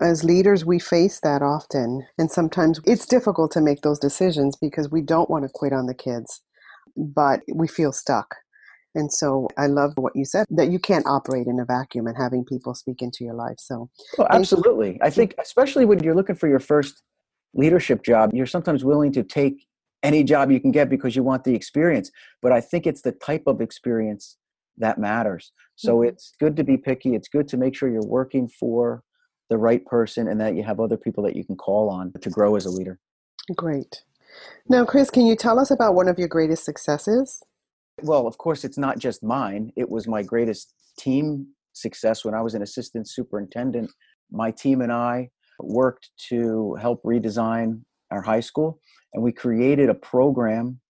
As 0.00 0.22
leaders, 0.22 0.64
we 0.64 0.78
face 0.78 1.20
that 1.20 1.42
often. 1.42 2.06
And 2.18 2.30
sometimes 2.30 2.80
it's 2.84 3.06
difficult 3.06 3.50
to 3.52 3.60
make 3.60 3.82
those 3.82 3.98
decisions 3.98 4.56
because 4.56 4.90
we 4.90 5.02
don't 5.02 5.28
want 5.28 5.44
to 5.44 5.50
quit 5.52 5.72
on 5.72 5.86
the 5.86 5.94
kids, 5.94 6.40
but 6.96 7.40
we 7.52 7.66
feel 7.66 7.92
stuck. 7.92 8.36
And 8.94 9.12
so 9.12 9.48
I 9.56 9.66
love 9.66 9.92
what 9.96 10.16
you 10.16 10.24
said 10.24 10.46
that 10.50 10.70
you 10.70 10.78
can't 10.78 11.06
operate 11.06 11.46
in 11.46 11.60
a 11.60 11.64
vacuum 11.64 12.06
and 12.06 12.16
having 12.16 12.44
people 12.44 12.74
speak 12.74 13.02
into 13.02 13.24
your 13.24 13.34
life. 13.34 13.56
So, 13.58 13.90
well, 14.16 14.28
absolutely. 14.30 14.98
I 15.02 15.10
think, 15.10 15.34
especially 15.40 15.84
when 15.84 16.02
you're 16.02 16.14
looking 16.14 16.36
for 16.36 16.48
your 16.48 16.58
first 16.58 17.02
leadership 17.54 18.02
job, 18.02 18.30
you're 18.32 18.46
sometimes 18.46 18.84
willing 18.84 19.12
to 19.12 19.22
take 19.22 19.66
any 20.02 20.22
job 20.22 20.50
you 20.50 20.60
can 20.60 20.70
get 20.70 20.88
because 20.88 21.16
you 21.16 21.22
want 21.22 21.44
the 21.44 21.54
experience. 21.54 22.10
But 22.40 22.52
I 22.52 22.60
think 22.60 22.86
it's 22.86 23.02
the 23.02 23.12
type 23.12 23.44
of 23.46 23.60
experience 23.60 24.36
that 24.78 24.98
matters. 24.98 25.52
So 25.76 25.98
mm-hmm. 25.98 26.08
it's 26.08 26.32
good 26.40 26.56
to 26.56 26.64
be 26.64 26.76
picky. 26.76 27.14
It's 27.14 27.28
good 27.28 27.48
to 27.48 27.56
make 27.56 27.74
sure 27.74 27.88
you're 27.88 28.02
working 28.02 28.48
for 28.48 29.02
the 29.50 29.58
right 29.58 29.84
person 29.86 30.28
and 30.28 30.40
that 30.40 30.54
you 30.54 30.62
have 30.62 30.80
other 30.80 30.96
people 30.96 31.24
that 31.24 31.36
you 31.36 31.44
can 31.44 31.56
call 31.56 31.88
on 31.88 32.12
to 32.20 32.30
grow 32.30 32.56
as 32.56 32.66
a 32.66 32.70
leader. 32.70 32.98
Great. 33.56 34.02
Now, 34.68 34.84
Chris, 34.84 35.10
can 35.10 35.26
you 35.26 35.34
tell 35.34 35.58
us 35.58 35.70
about 35.70 35.94
one 35.94 36.08
of 36.08 36.18
your 36.18 36.28
greatest 36.28 36.64
successes? 36.64 37.42
Well, 38.02 38.26
of 38.26 38.38
course, 38.38 38.64
it's 38.64 38.78
not 38.78 38.98
just 38.98 39.22
mine. 39.22 39.72
It 39.76 39.88
was 39.88 40.06
my 40.06 40.22
greatest 40.22 40.74
team 40.98 41.48
success 41.72 42.24
when 42.24 42.34
I 42.34 42.42
was 42.42 42.54
an 42.54 42.62
assistant 42.62 43.08
superintendent. 43.08 43.90
My 44.30 44.50
team 44.50 44.80
and 44.80 44.92
I 44.92 45.30
worked 45.60 46.10
to 46.28 46.74
help 46.80 47.02
redesign 47.02 47.82
our 48.10 48.22
high 48.22 48.40
school, 48.40 48.80
and 49.12 49.22
we 49.22 49.32
created 49.32 49.88
a 49.88 49.94
program 49.94 50.80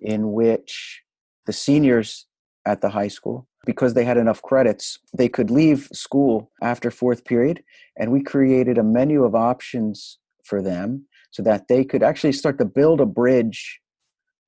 in 0.00 0.32
which 0.32 1.02
the 1.46 1.52
seniors 1.52 2.26
at 2.66 2.80
the 2.80 2.90
high 2.90 3.08
school 3.08 3.48
because 3.64 3.94
they 3.94 4.04
had 4.04 4.16
enough 4.16 4.42
credits 4.42 4.98
they 5.16 5.28
could 5.28 5.50
leave 5.50 5.88
school 5.92 6.50
after 6.62 6.90
fourth 6.90 7.24
period 7.24 7.62
and 7.96 8.10
we 8.10 8.22
created 8.22 8.78
a 8.78 8.82
menu 8.82 9.24
of 9.24 9.34
options 9.34 10.18
for 10.44 10.62
them 10.62 11.04
so 11.30 11.42
that 11.42 11.68
they 11.68 11.84
could 11.84 12.02
actually 12.02 12.32
start 12.32 12.58
to 12.58 12.64
build 12.64 13.00
a 13.00 13.06
bridge 13.06 13.80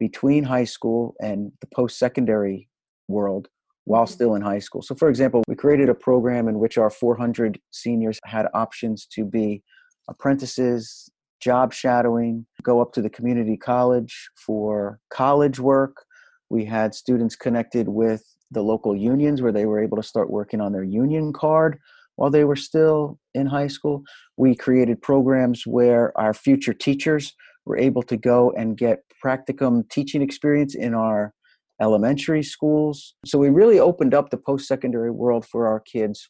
between 0.08 0.44
high 0.44 0.68
school 0.76 1.14
and 1.18 1.50
the 1.62 1.66
post 1.74 1.98
secondary 1.98 2.68
world 3.08 3.48
while 3.86 4.04
mm-hmm. 4.04 4.12
still 4.12 4.34
in 4.34 4.42
high 4.42 4.58
school. 4.58 4.82
So, 4.82 4.94
for 4.94 5.08
example, 5.08 5.42
we 5.48 5.54
created 5.54 5.88
a 5.88 5.94
program 5.94 6.46
in 6.46 6.58
which 6.58 6.76
our 6.76 6.90
400 6.90 7.58
seniors 7.70 8.20
had 8.26 8.46
options 8.52 9.06
to 9.14 9.24
be 9.24 9.62
apprentices, 10.10 11.08
job 11.40 11.72
shadowing, 11.72 12.44
go 12.62 12.82
up 12.82 12.92
to 12.92 13.00
the 13.00 13.08
community 13.08 13.56
college 13.56 14.28
for 14.46 15.00
college 15.08 15.58
work. 15.58 16.04
We 16.50 16.66
had 16.66 16.94
students 16.94 17.34
connected 17.34 17.88
with 17.88 18.22
the 18.50 18.62
local 18.62 18.94
unions 18.94 19.40
where 19.40 19.52
they 19.52 19.64
were 19.64 19.82
able 19.82 19.96
to 19.96 20.10
start 20.12 20.28
working 20.28 20.60
on 20.60 20.72
their 20.72 20.84
union 20.84 21.32
card 21.32 21.78
while 22.16 22.30
they 22.30 22.44
were 22.44 22.56
still 22.56 23.18
in 23.32 23.46
high 23.46 23.68
school. 23.68 24.02
We 24.36 24.54
created 24.54 25.00
programs 25.00 25.66
where 25.66 26.12
our 26.20 26.34
future 26.34 26.74
teachers 26.74 27.34
were 27.66 27.78
able 27.78 28.02
to 28.02 28.16
go 28.16 28.50
and 28.52 28.76
get 28.76 29.00
practicum 29.24 29.88
teaching 29.90 30.22
experience 30.22 30.74
in 30.74 30.94
our 30.94 31.32
elementary 31.80 32.42
schools. 32.42 33.14
So 33.24 33.38
we 33.38 33.50
really 33.50 33.80
opened 33.80 34.14
up 34.14 34.30
the 34.30 34.36
post 34.36 34.66
secondary 34.68 35.10
world 35.10 35.44
for 35.46 35.66
our 35.66 35.80
kids 35.80 36.28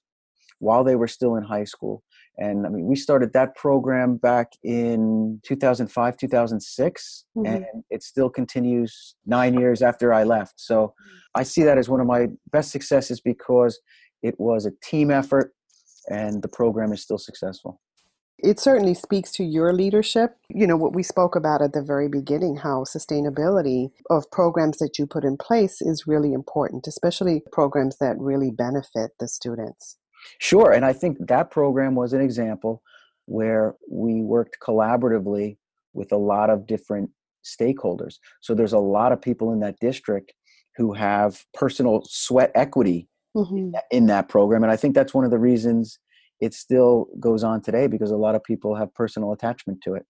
while 0.59 0.85
they 0.85 0.97
were 0.97 1.09
still 1.09 1.37
in 1.37 1.45
high 1.45 1.65
school. 1.65 2.03
And 2.37 2.67
I 2.67 2.71
mean, 2.71 2.87
we 2.87 2.97
started 2.97 3.33
that 3.35 3.55
program 3.55 4.17
back 4.17 4.53
in 4.65 5.41
2005, 5.45 6.17
2006, 6.17 7.25
mm-hmm. 7.37 7.47
and 7.47 7.65
it 7.91 8.03
still 8.03 8.29
continues 8.29 9.15
nine 9.27 9.55
years 9.55 9.83
after 9.83 10.13
I 10.13 10.25
left. 10.25 10.55
So 10.57 10.95
I 11.35 11.43
see 11.45 11.63
that 11.63 11.79
as 11.79 11.89
one 11.89 12.01
of 12.01 12.07
my 12.07 12.29
best 12.51 12.73
successes 12.73 13.21
because 13.21 13.79
it 14.23 14.35
was 14.39 14.67
a 14.67 14.73
team 14.83 15.11
effort 15.11 15.53
and 16.11 16.43
the 16.43 16.49
program 16.49 16.93
is 16.93 17.03
still 17.03 17.19
successful. 17.19 17.81
It 18.45 18.61
certainly 18.61 18.93
speaks 18.93 19.33
to 19.33 19.45
your 19.45 19.73
leadership. 19.73 20.37
You 20.51 20.67
know, 20.67 20.77
what 20.77 20.95
we 20.95 21.03
spoke 21.03 21.35
about 21.35 21.63
at 21.63 21.73
the 21.73 21.81
very 21.83 22.09
beginning, 22.09 22.57
how 22.57 22.85
sustainability 22.85 23.91
of 24.11 24.31
programs 24.31 24.79
that 24.79 24.99
you 24.99 25.07
put 25.07 25.25
in 25.25 25.39
place 25.39 25.81
is 25.81 26.07
really 26.07 26.35
important, 26.35 26.87
especially 26.87 27.43
programs 27.53 27.97
that 27.99 28.19
really 28.19 28.51
benefit 28.51 29.13
the 29.19 29.29
students. 29.29 29.97
Sure. 30.39 30.73
And 30.73 30.85
I 30.85 30.93
think 30.93 31.17
that 31.27 31.51
program 31.51 31.95
was 31.95 32.13
an 32.13 32.21
example 32.21 32.83
where 33.25 33.75
we 33.91 34.21
worked 34.21 34.59
collaboratively 34.63 35.57
with 35.95 36.13
a 36.13 36.19
lot 36.19 36.51
of 36.51 36.67
different 36.67 37.11
stakeholders. 37.45 38.17
So 38.43 38.55
there's 38.55 38.75
a 38.75 38.79
lot 38.79 39.13
of 39.13 39.23
people 39.23 39.53
in 39.53 39.61
that 39.61 39.81
district 39.81 40.35
who 40.77 40.93
have 40.93 41.45
personal 41.55 42.03
sweat 42.07 42.51
equity 42.55 43.09
mm-hmm. 43.35 43.71
in 43.91 44.07
that 44.07 44.29
program. 44.29 44.63
And 44.63 44.73
I 44.73 44.77
think 44.77 44.95
that's 44.95 45.15
one 45.15 45.25
of 45.25 45.31
the 45.31 45.39
reasons 45.39 45.99
it 46.41 46.55
still 46.55 47.09
goes 47.21 47.45
on 47.45 47.63
today 47.63 47.87
because 47.87 48.11
a 48.11 48.17
lot 48.17 48.35
of 48.35 48.43
people 48.45 48.75
have 48.75 48.93
personal 48.95 49.33
attachment 49.33 49.81
to 49.83 49.95
it. 49.95 50.07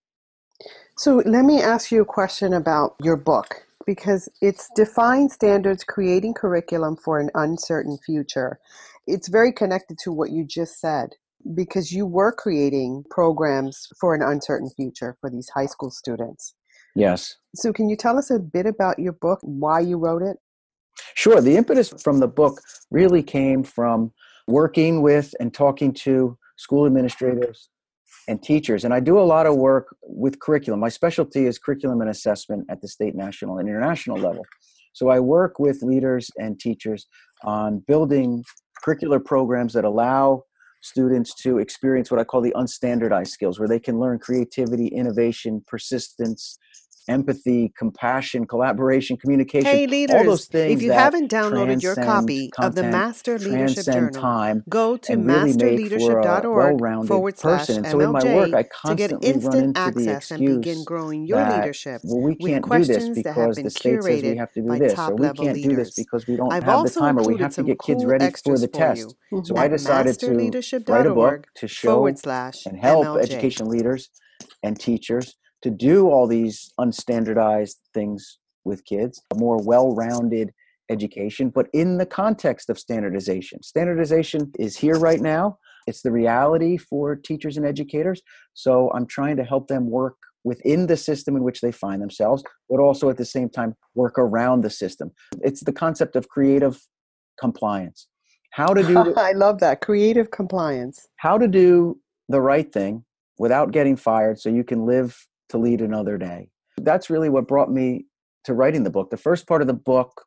So 0.96 1.22
let 1.26 1.44
me 1.44 1.60
ask 1.60 1.90
you 1.90 2.02
a 2.02 2.06
question 2.06 2.54
about 2.54 2.94
your 3.00 3.16
book 3.16 3.66
because 3.87 4.28
it's 4.40 4.70
defined 4.76 5.32
standards 5.32 5.84
creating 5.84 6.34
curriculum 6.34 6.96
for 6.96 7.18
an 7.18 7.30
uncertain 7.34 7.98
future. 8.04 8.58
It's 9.06 9.28
very 9.28 9.52
connected 9.52 9.98
to 10.04 10.12
what 10.12 10.30
you 10.30 10.44
just 10.44 10.80
said 10.80 11.10
because 11.54 11.92
you 11.92 12.06
were 12.06 12.32
creating 12.32 13.04
programs 13.10 13.88
for 14.00 14.14
an 14.14 14.22
uncertain 14.22 14.70
future 14.70 15.16
for 15.20 15.28
these 15.28 15.50
high 15.50 15.66
school 15.66 15.90
students. 15.90 16.54
Yes. 16.94 17.37
So 17.54 17.72
can 17.72 17.88
you 17.88 17.96
tell 17.96 18.16
us 18.16 18.30
a 18.30 18.38
bit 18.38 18.66
about 18.66 18.98
your 18.98 19.12
book, 19.12 19.40
why 19.42 19.80
you 19.80 19.98
wrote 19.98 20.22
it? 20.22 20.37
Sure. 21.14 21.40
The 21.40 21.56
impetus 21.56 21.92
from 22.02 22.20
the 22.20 22.28
book 22.28 22.60
really 22.90 23.22
came 23.22 23.62
from 23.62 24.12
working 24.46 25.02
with 25.02 25.35
and 25.40 25.52
talking 25.52 25.92
to 25.92 26.37
school 26.57 26.87
administrators 26.87 27.68
and 28.28 28.42
teachers. 28.42 28.85
And 28.85 28.94
I 28.94 29.00
do 29.00 29.18
a 29.18 29.22
lot 29.22 29.46
of 29.46 29.57
work 29.57 29.94
with 30.02 30.40
curriculum. 30.40 30.80
My 30.80 30.88
specialty 30.88 31.46
is 31.46 31.59
curriculum 31.59 32.00
and 32.00 32.11
assessment 32.11 32.66
at 32.70 32.80
the 32.80 32.88
state, 32.88 33.14
national, 33.14 33.59
and 33.59 33.68
international 33.68 34.16
level. 34.16 34.44
So 34.92 35.09
I 35.09 35.20
work 35.20 35.59
with 35.59 35.83
leaders 35.83 36.30
and 36.37 36.59
teachers 36.59 37.07
on 37.42 37.80
building 37.87 38.44
curricular 38.87 39.22
programs 39.22 39.72
that 39.74 39.85
allow 39.85 40.44
students 40.83 41.35
to 41.42 41.59
experience 41.59 42.11
what 42.11 42.20
I 42.20 42.24
call 42.24 42.42
the 42.42 42.52
unstandardized 42.52 43.28
skills, 43.28 43.59
where 43.59 43.68
they 43.68 43.80
can 43.80 43.98
learn 43.98 44.18
creativity, 44.18 44.88
innovation, 44.88 45.64
persistence, 45.66 46.59
empathy, 47.09 47.73
compassion, 47.77 48.47
collaboration, 48.47 49.17
communication. 49.17 49.71
Hey, 49.71 49.87
leaders, 49.87 50.17
all 50.17 50.25
those 50.25 50.47
things 50.47 50.73
if 50.73 50.83
you 50.83 50.93
haven't 50.93 51.31
downloaded 51.31 51.83
your 51.83 51.95
copy 51.95 52.51
content, 52.51 52.79
of 52.79 52.85
the 52.85 52.90
Master 52.90 53.38
Leadership 53.38 53.85
Journal, 53.85 54.21
time, 54.21 54.64
go 54.69 54.97
to 54.97 55.12
masterleadership.org 55.12 57.07
forward 57.07 57.38
slash 57.38 57.67
MLJ 57.69 57.90
so 57.90 58.01
in 58.01 58.12
my 58.12 58.25
work, 58.35 58.55
I 58.55 58.64
to 58.88 58.95
get 58.95 59.12
instant 59.23 59.77
access 59.77 60.31
and 60.31 60.45
begin 60.45 60.85
growing 60.85 61.27
your 61.27 61.38
that, 61.38 61.61
leadership 61.61 62.01
well, 62.05 62.23
we 62.23 62.35
can't 62.37 62.64
do 62.64 62.85
this 62.85 63.09
because 63.11 63.57
the 63.57 63.71
state 63.71 64.03
says 64.03 64.23
we 64.23 64.37
have 64.37 64.53
to 64.53 64.62
do 64.62 64.79
this, 64.79 64.99
or 64.99 65.14
we 65.14 65.31
can't 65.31 65.62
do 65.62 65.77
this 65.77 65.95
because 65.95 66.27
we 66.27 66.37
don't 66.37 66.53
I've 66.53 66.64
have 66.64 66.85
the 66.85 66.90
time, 66.90 67.19
or 67.19 67.25
we 67.25 67.38
have 67.38 67.55
to 67.55 67.62
get 67.62 67.79
kids 67.81 68.03
cool 68.03 68.11
ready 68.11 68.31
for 68.45 68.59
the 68.59 68.69
test. 68.69 69.14
So 69.45 69.57
I 69.57 69.69
decided 69.69 70.19
to 70.21 70.83
write 70.88 71.07
a 71.07 71.14
book 71.14 71.47
to 71.57 71.69
show 71.69 72.07
and 72.07 72.79
help 72.81 73.19
education 73.19 73.69
leaders 73.69 74.11
and 74.62 74.79
teachers 74.79 75.37
to 75.64 75.70
do 75.70 76.11
all 76.11 76.27
these 76.27 76.72
unstandardized 76.79 77.77
things 77.94 78.38
with 78.64 78.85
kids, 78.85 79.22
a 79.33 79.35
more 79.35 79.57
well 79.57 79.94
rounded 79.94 80.53
education, 80.90 81.48
but 81.48 81.68
in 81.72 81.96
the 81.96 82.05
context 82.05 82.68
of 82.68 82.79
standardization. 82.79 83.62
Standardization 83.62 84.53
is 84.59 84.77
here 84.77 84.98
right 84.98 85.22
now, 85.22 85.59
it's 85.87 86.03
the 86.03 86.12
reality 86.12 86.77
for 86.77 87.16
teachers 87.16 87.57
and 87.57 87.64
educators. 87.64 88.20
So 88.53 88.90
I'm 88.94 89.07
trying 89.07 89.37
to 89.38 89.44
help 89.44 89.68
them 89.68 89.90
work 89.90 90.16
within 90.44 90.87
the 90.87 90.98
system 90.98 91.35
in 91.35 91.42
which 91.42 91.62
they 91.62 91.72
find 91.72 92.03
themselves, 92.03 92.44
but 92.68 92.79
also 92.79 93.09
at 93.09 93.16
the 93.16 93.24
same 93.24 93.48
time 93.48 93.74
work 93.94 94.18
around 94.18 94.61
the 94.61 94.70
system. 94.70 95.12
It's 95.40 95.64
the 95.64 95.72
concept 95.72 96.14
of 96.14 96.29
creative 96.29 96.79
compliance. 97.40 98.07
How 98.50 98.74
to 98.74 98.83
do 98.83 99.14
I 99.16 99.33
love 99.33 99.61
that 99.61 99.81
creative 99.81 100.31
compliance. 100.31 101.09
How 101.16 101.38
to 101.38 101.48
do 101.48 101.98
the 102.29 102.42
right 102.42 102.70
thing 102.70 103.07
without 103.38 103.72
getting 103.72 103.96
fired 103.96 104.38
so 104.38 104.50
you 104.50 104.64
can 104.64 104.85
live 104.85 105.27
to 105.55 105.59
lead 105.59 105.81
another 105.81 106.19
day. 106.19 106.49
That's 106.79 107.09
really 107.09 107.29
what 107.29 107.47
brought 107.47 107.71
me 107.71 108.07
to 108.45 108.55
writing 108.55 108.83
the 108.83 108.90
book. 108.90 109.11
The 109.11 109.17
first 109.17 109.47
part 109.47 109.62
of 109.62 109.69
the 109.69 109.73
book, 109.73 110.25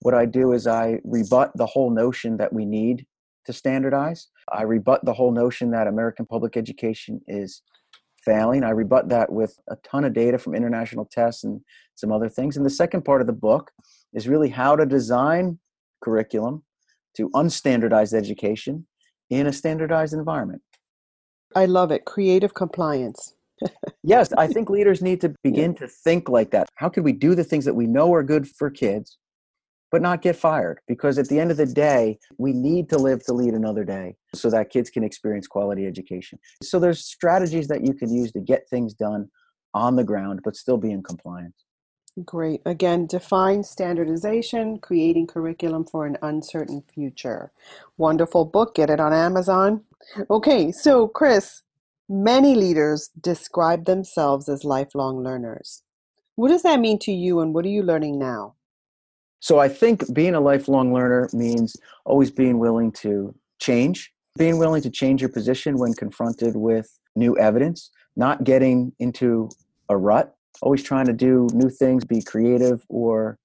what 0.00 0.14
I 0.14 0.24
do 0.24 0.52
is 0.52 0.66
I 0.66 1.00
rebut 1.04 1.52
the 1.54 1.66
whole 1.66 1.90
notion 1.90 2.38
that 2.38 2.52
we 2.52 2.64
need 2.64 3.06
to 3.44 3.52
standardize. 3.52 4.28
I 4.50 4.62
rebut 4.62 5.04
the 5.04 5.12
whole 5.12 5.32
notion 5.32 5.70
that 5.72 5.86
American 5.86 6.24
public 6.24 6.56
education 6.56 7.20
is 7.28 7.60
failing. 8.24 8.64
I 8.64 8.70
rebut 8.70 9.10
that 9.10 9.30
with 9.30 9.54
a 9.68 9.76
ton 9.84 10.04
of 10.04 10.14
data 10.14 10.38
from 10.38 10.54
international 10.54 11.04
tests 11.04 11.44
and 11.44 11.60
some 11.94 12.10
other 12.10 12.30
things. 12.30 12.56
And 12.56 12.64
the 12.64 12.70
second 12.70 13.04
part 13.04 13.20
of 13.20 13.26
the 13.26 13.34
book 13.34 13.70
is 14.14 14.26
really 14.26 14.48
how 14.48 14.76
to 14.76 14.86
design 14.86 15.58
curriculum 16.02 16.62
to 17.18 17.28
unstandardized 17.30 18.14
education 18.14 18.86
in 19.28 19.46
a 19.46 19.52
standardized 19.52 20.14
environment. 20.14 20.62
I 21.54 21.66
love 21.66 21.90
it. 21.90 22.06
Creative 22.06 22.54
compliance 22.54 23.34
yes, 24.02 24.32
I 24.32 24.46
think 24.46 24.70
leaders 24.70 25.02
need 25.02 25.20
to 25.22 25.34
begin 25.42 25.74
to 25.76 25.88
think 25.88 26.28
like 26.28 26.50
that. 26.50 26.68
How 26.76 26.88
can 26.88 27.02
we 27.02 27.12
do 27.12 27.34
the 27.34 27.44
things 27.44 27.64
that 27.64 27.74
we 27.74 27.86
know 27.86 28.12
are 28.14 28.22
good 28.22 28.48
for 28.48 28.70
kids, 28.70 29.18
but 29.90 30.02
not 30.02 30.22
get 30.22 30.36
fired? 30.36 30.80
Because 30.88 31.18
at 31.18 31.28
the 31.28 31.38
end 31.38 31.50
of 31.50 31.56
the 31.56 31.66
day, 31.66 32.18
we 32.38 32.52
need 32.52 32.88
to 32.90 32.98
live 32.98 33.24
to 33.26 33.32
lead 33.32 33.54
another 33.54 33.84
day 33.84 34.16
so 34.34 34.50
that 34.50 34.70
kids 34.70 34.90
can 34.90 35.04
experience 35.04 35.46
quality 35.46 35.86
education. 35.86 36.38
So 36.62 36.78
there's 36.78 37.04
strategies 37.04 37.68
that 37.68 37.86
you 37.86 37.94
can 37.94 38.12
use 38.12 38.32
to 38.32 38.40
get 38.40 38.68
things 38.68 38.94
done 38.94 39.28
on 39.72 39.96
the 39.96 40.04
ground, 40.04 40.40
but 40.44 40.56
still 40.56 40.76
be 40.76 40.90
in 40.90 41.02
compliance. 41.02 41.64
Great. 42.24 42.62
Again, 42.64 43.06
Defying 43.06 43.64
Standardization, 43.64 44.78
creating 44.78 45.26
curriculum 45.26 45.84
for 45.84 46.06
an 46.06 46.16
uncertain 46.22 46.84
future. 46.94 47.50
Wonderful 47.96 48.44
book. 48.44 48.76
Get 48.76 48.88
it 48.88 49.00
on 49.00 49.12
Amazon. 49.12 49.82
Okay, 50.30 50.70
so 50.70 51.08
Chris, 51.08 51.62
Many 52.08 52.54
leaders 52.54 53.10
describe 53.18 53.86
themselves 53.86 54.48
as 54.48 54.62
lifelong 54.62 55.22
learners. 55.22 55.82
What 56.36 56.48
does 56.48 56.62
that 56.62 56.80
mean 56.80 56.98
to 57.00 57.12
you, 57.12 57.40
and 57.40 57.54
what 57.54 57.64
are 57.64 57.68
you 57.68 57.82
learning 57.82 58.18
now? 58.18 58.56
So, 59.40 59.58
I 59.58 59.68
think 59.68 60.12
being 60.12 60.34
a 60.34 60.40
lifelong 60.40 60.92
learner 60.92 61.30
means 61.32 61.76
always 62.04 62.30
being 62.30 62.58
willing 62.58 62.92
to 62.92 63.34
change, 63.58 64.12
being 64.36 64.58
willing 64.58 64.82
to 64.82 64.90
change 64.90 65.22
your 65.22 65.30
position 65.30 65.78
when 65.78 65.94
confronted 65.94 66.56
with 66.56 66.98
new 67.16 67.38
evidence, 67.38 67.90
not 68.16 68.44
getting 68.44 68.92
into 68.98 69.48
a 69.88 69.96
rut, 69.96 70.34
always 70.60 70.82
trying 70.82 71.06
to 71.06 71.12
do 71.12 71.48
new 71.54 71.70
things, 71.70 72.04
be 72.04 72.20
creative 72.20 72.84
or 72.88 73.38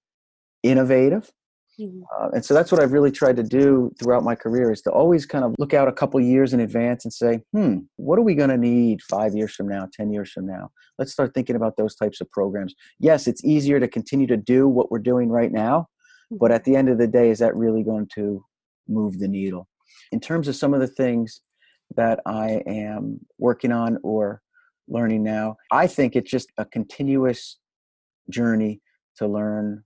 innovative. 0.64 1.32
Mm-hmm. 1.80 2.02
Uh, 2.20 2.30
and 2.34 2.44
so 2.44 2.54
that's 2.54 2.72
what 2.72 2.82
I've 2.82 2.92
really 2.92 3.12
tried 3.12 3.38
to 3.38 3.44
do 3.44 3.92
throughout 4.00 4.24
my 4.24 4.36
career 4.36 4.72
is 4.72 4.82
to 4.82 4.92
always 4.92 5.26
kind 5.26 5.46
of 5.46 5.56
look 5.58 5.74
out 5.74 5.88
a 5.88 5.94
couple 5.94 6.20
years 6.20 6.54
in 6.54 6.60
advance 6.60 7.06
and 7.06 7.14
say, 7.14 7.42
hmm, 7.54 7.80
what 7.96 8.20
are 8.20 8.24
we 8.24 8.36
going 8.36 8.50
to 8.50 8.58
need 8.58 9.02
five 9.02 9.34
years 9.34 9.54
from 9.54 9.68
now, 9.68 9.88
10 9.94 10.12
years 10.12 10.32
from 10.32 10.46
now? 10.46 10.72
Let's 10.98 11.12
start 11.12 11.34
thinking 11.34 11.56
about 11.56 11.78
those 11.78 11.96
types 11.96 12.20
of 12.20 12.30
programs. 12.32 12.76
Yes, 13.00 13.28
it's 13.28 13.44
easier 13.46 13.80
to 13.80 13.88
continue 13.88 14.28
to 14.28 14.38
do 14.38 14.68
what 14.68 14.92
we're 14.92 15.00
doing 15.00 15.30
right 15.30 15.52
now, 15.52 15.88
but 16.32 16.48
mm-hmm. 16.48 16.56
at 16.56 16.64
the 16.66 16.76
end 16.76 16.90
of 16.90 16.98
the 16.98 17.08
day, 17.08 17.30
is 17.30 17.40
that 17.40 17.56
really 17.56 17.84
going 17.84 18.10
to 18.16 18.44
move 18.88 19.20
the 19.20 19.28
needle? 19.28 19.68
In 20.12 20.20
terms 20.20 20.48
of 20.48 20.56
some 20.56 20.74
of 20.74 20.82
the 20.82 20.88
things 20.88 21.42
that 21.96 22.20
I 22.26 22.62
am 22.68 23.20
working 23.38 23.72
on 23.72 23.98
or 24.04 24.42
learning 24.88 25.24
now, 25.24 25.56
I 25.72 25.88
think 25.88 26.16
it's 26.16 26.30
just 26.30 26.52
a 26.58 26.66
continuous 26.66 27.58
journey 28.30 28.82
to 29.18 29.28
learn 29.28 29.84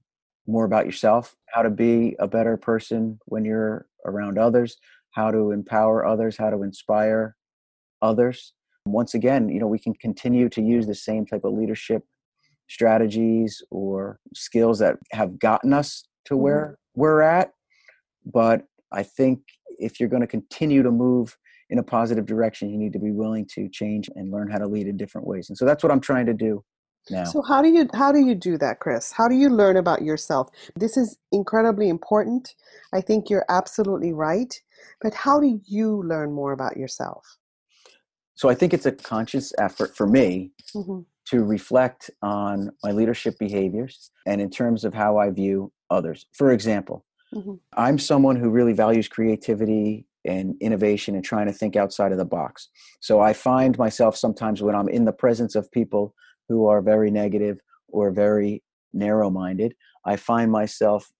more 0.47 0.65
about 0.65 0.85
yourself, 0.85 1.35
how 1.53 1.61
to 1.61 1.69
be 1.69 2.15
a 2.19 2.27
better 2.27 2.57
person 2.57 3.19
when 3.25 3.45
you're 3.45 3.87
around 4.05 4.37
others, 4.37 4.77
how 5.11 5.31
to 5.31 5.51
empower 5.51 6.05
others, 6.05 6.37
how 6.37 6.49
to 6.49 6.63
inspire 6.63 7.35
others. 8.01 8.53
Once 8.85 9.13
again, 9.13 9.47
you 9.47 9.59
know, 9.59 9.67
we 9.67 9.79
can 9.79 9.93
continue 9.93 10.49
to 10.49 10.61
use 10.61 10.85
the 10.85 10.95
same 10.95 11.25
type 11.25 11.45
of 11.45 11.53
leadership 11.53 12.03
strategies 12.69 13.61
or 13.71 14.19
skills 14.33 14.79
that 14.79 14.97
have 15.11 15.39
gotten 15.39 15.73
us 15.73 16.03
to 16.25 16.33
mm-hmm. 16.33 16.43
where 16.43 16.77
we're 16.95 17.21
at. 17.21 17.51
But 18.25 18.65
I 18.91 19.03
think 19.03 19.41
if 19.79 19.99
you're 19.99 20.09
going 20.09 20.21
to 20.21 20.27
continue 20.27 20.83
to 20.83 20.91
move 20.91 21.37
in 21.69 21.79
a 21.79 21.83
positive 21.83 22.25
direction, 22.25 22.69
you 22.69 22.77
need 22.77 22.93
to 22.93 22.99
be 22.99 23.11
willing 23.11 23.47
to 23.55 23.69
change 23.69 24.09
and 24.15 24.31
learn 24.31 24.49
how 24.49 24.57
to 24.57 24.67
lead 24.67 24.87
in 24.87 24.97
different 24.97 25.27
ways. 25.27 25.49
And 25.49 25.57
so 25.57 25.65
that's 25.65 25.83
what 25.83 25.91
I'm 25.91 26.01
trying 26.01 26.25
to 26.27 26.33
do 26.33 26.63
now. 27.09 27.23
So 27.25 27.41
how 27.41 27.61
do 27.61 27.69
you 27.69 27.87
how 27.93 28.11
do 28.11 28.19
you 28.19 28.35
do 28.35 28.57
that, 28.57 28.79
Chris? 28.79 29.11
How 29.11 29.27
do 29.27 29.35
you 29.35 29.49
learn 29.49 29.77
about 29.77 30.01
yourself? 30.01 30.49
This 30.75 30.97
is 30.97 31.17
incredibly 31.31 31.89
important. 31.89 32.55
I 32.93 33.01
think 33.01 33.29
you're 33.29 33.45
absolutely 33.49 34.13
right. 34.13 34.59
But 35.01 35.13
how 35.13 35.39
do 35.39 35.59
you 35.65 36.03
learn 36.03 36.31
more 36.31 36.51
about 36.51 36.77
yourself? 36.77 37.37
So 38.35 38.49
I 38.49 38.55
think 38.55 38.73
it's 38.73 38.85
a 38.85 38.91
conscious 38.91 39.53
effort 39.59 39.95
for 39.95 40.07
me 40.07 40.51
mm-hmm. 40.75 41.01
to 41.25 41.43
reflect 41.43 42.09
on 42.21 42.71
my 42.83 42.91
leadership 42.91 43.37
behaviors 43.37 44.11
and 44.25 44.41
in 44.41 44.49
terms 44.49 44.83
of 44.83 44.93
how 44.93 45.17
I 45.17 45.29
view 45.29 45.71
others. 45.89 46.25
For 46.33 46.51
example, 46.51 47.05
mm-hmm. 47.33 47.55
I'm 47.77 47.99
someone 47.99 48.35
who 48.35 48.49
really 48.49 48.73
values 48.73 49.07
creativity 49.07 50.07
and 50.25 50.55
innovation 50.61 51.15
and 51.15 51.23
trying 51.23 51.47
to 51.47 51.53
think 51.53 51.75
outside 51.75 52.11
of 52.11 52.17
the 52.17 52.25
box. 52.25 52.69
So 53.01 53.19
I 53.19 53.33
find 53.33 53.77
myself 53.77 54.15
sometimes 54.15 54.61
when 54.61 54.75
I'm 54.75 54.87
in 54.87 55.05
the 55.05 55.11
presence 55.11 55.53
of 55.55 55.71
people 55.71 56.15
who 56.49 56.67
are 56.67 56.81
very 56.81 57.11
negative 57.11 57.59
or 57.89 58.11
very 58.11 58.63
narrow 58.93 59.29
minded, 59.29 59.73
I 60.05 60.15
find 60.15 60.51
myself 60.51 61.11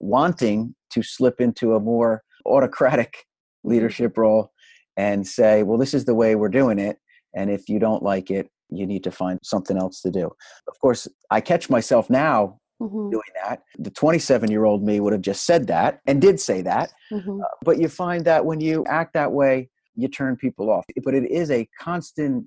wanting 0.00 0.74
to 0.90 1.02
slip 1.02 1.40
into 1.40 1.74
a 1.74 1.80
more 1.80 2.22
autocratic 2.44 3.12
mm-hmm. 3.16 3.70
leadership 3.70 4.16
role 4.16 4.52
and 4.96 5.26
say, 5.26 5.62
well, 5.62 5.78
this 5.78 5.94
is 5.94 6.04
the 6.04 6.14
way 6.14 6.34
we're 6.34 6.48
doing 6.48 6.78
it. 6.78 6.98
And 7.34 7.50
if 7.50 7.68
you 7.68 7.78
don't 7.78 8.02
like 8.02 8.30
it, 8.30 8.48
you 8.70 8.86
need 8.86 9.04
to 9.04 9.10
find 9.10 9.38
something 9.42 9.76
else 9.76 10.00
to 10.00 10.10
do. 10.10 10.30
Of 10.68 10.80
course, 10.80 11.06
I 11.30 11.40
catch 11.40 11.68
myself 11.68 12.08
now 12.08 12.58
mm-hmm. 12.80 13.10
doing 13.10 13.22
that. 13.44 13.62
The 13.78 13.90
27 13.90 14.50
year 14.50 14.64
old 14.64 14.82
me 14.82 15.00
would 15.00 15.12
have 15.12 15.22
just 15.22 15.44
said 15.44 15.66
that 15.68 16.00
and 16.06 16.20
did 16.20 16.40
say 16.40 16.62
that. 16.62 16.92
Mm-hmm. 17.12 17.40
Uh, 17.40 17.44
but 17.62 17.78
you 17.78 17.88
find 17.88 18.24
that 18.24 18.44
when 18.44 18.60
you 18.60 18.84
act 18.88 19.14
that 19.14 19.32
way, 19.32 19.68
you 19.94 20.08
turn 20.08 20.36
people 20.36 20.70
off. 20.70 20.84
But 21.04 21.14
it 21.14 21.30
is 21.30 21.50
a 21.50 21.68
constant 21.80 22.46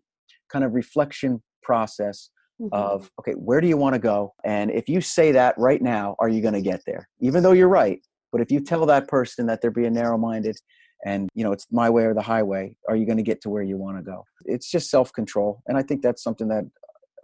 kind 0.51 0.65
of 0.65 0.73
reflection 0.73 1.41
process 1.61 2.29
mm-hmm. 2.61 2.73
of 2.73 3.11
okay 3.19 3.33
where 3.33 3.61
do 3.61 3.67
you 3.67 3.77
want 3.77 3.93
to 3.93 3.99
go? 3.99 4.33
And 4.43 4.71
if 4.71 4.89
you 4.89 5.01
say 5.01 5.31
that 5.33 5.57
right 5.57 5.81
now 5.81 6.15
are 6.19 6.29
you 6.29 6.41
going 6.41 6.53
to 6.53 6.61
get 6.61 6.81
there? 6.85 7.07
Even 7.19 7.43
though 7.43 7.53
you're 7.53 7.69
right 7.69 8.01
but 8.31 8.41
if 8.41 8.51
you 8.51 8.59
tell 8.59 8.85
that 8.85 9.07
person 9.07 9.47
that 9.47 9.61
they're 9.61 9.71
being 9.71 9.93
narrow 9.93 10.17
minded 10.17 10.57
and 11.05 11.29
you 11.33 11.43
know 11.43 11.51
it's 11.51 11.65
my 11.71 11.89
way 11.89 12.03
or 12.03 12.13
the 12.13 12.21
highway 12.21 12.75
are 12.87 12.95
you 12.95 13.05
going 13.05 13.17
to 13.17 13.23
get 13.23 13.41
to 13.41 13.49
where 13.49 13.63
you 13.63 13.77
want 13.77 13.97
to 13.97 14.03
go? 14.03 14.25
It's 14.45 14.69
just 14.69 14.89
self 14.89 15.11
control 15.13 15.61
and 15.67 15.77
i 15.77 15.81
think 15.81 16.01
that's 16.01 16.23
something 16.23 16.47
that 16.49 16.65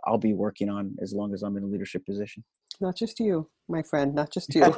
i'll 0.06 0.18
be 0.18 0.34
working 0.34 0.70
on 0.70 0.96
as 1.02 1.14
long 1.14 1.34
as 1.34 1.44
i'm 1.44 1.58
in 1.58 1.64
a 1.64 1.68
leadership 1.68 2.06
position. 2.06 2.44
Not 2.82 2.96
just 2.96 3.20
you 3.20 3.50
my 3.68 3.82
friend 3.82 4.14
not 4.16 4.32
just 4.32 4.54
you. 4.56 4.64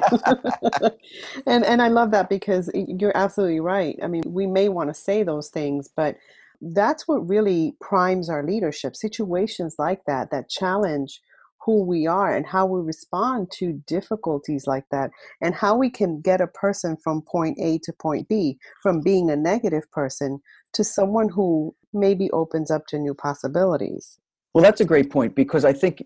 And 1.46 1.64
and 1.64 1.80
i 1.80 1.88
love 1.88 2.10
that 2.10 2.28
because 2.28 2.70
you're 2.74 3.16
absolutely 3.16 3.60
right. 3.60 3.98
I 4.02 4.06
mean 4.06 4.24
we 4.26 4.46
may 4.46 4.68
want 4.68 4.90
to 4.90 4.94
say 4.94 5.22
those 5.22 5.48
things 5.48 5.88
but 5.94 6.16
that's 6.60 7.06
what 7.06 7.28
really 7.28 7.76
primes 7.80 8.28
our 8.28 8.44
leadership 8.44 8.96
situations 8.96 9.76
like 9.78 10.00
that 10.06 10.30
that 10.30 10.48
challenge 10.48 11.20
who 11.64 11.84
we 11.84 12.06
are 12.06 12.34
and 12.34 12.46
how 12.46 12.64
we 12.64 12.80
respond 12.80 13.50
to 13.50 13.82
difficulties 13.86 14.66
like 14.66 14.84
that 14.90 15.10
and 15.42 15.54
how 15.54 15.76
we 15.76 15.90
can 15.90 16.20
get 16.20 16.40
a 16.40 16.46
person 16.46 16.96
from 16.96 17.20
point 17.20 17.58
A 17.60 17.78
to 17.82 17.92
point 17.92 18.28
B 18.28 18.58
from 18.82 19.02
being 19.02 19.30
a 19.30 19.36
negative 19.36 19.90
person 19.90 20.40
to 20.72 20.82
someone 20.82 21.28
who 21.28 21.74
maybe 21.92 22.30
opens 22.30 22.70
up 22.70 22.86
to 22.86 22.98
new 22.98 23.14
possibilities. 23.14 24.18
Well, 24.54 24.64
that's 24.64 24.80
a 24.80 24.84
great 24.84 25.10
point 25.10 25.34
because 25.34 25.64
I 25.64 25.72
think 25.72 26.02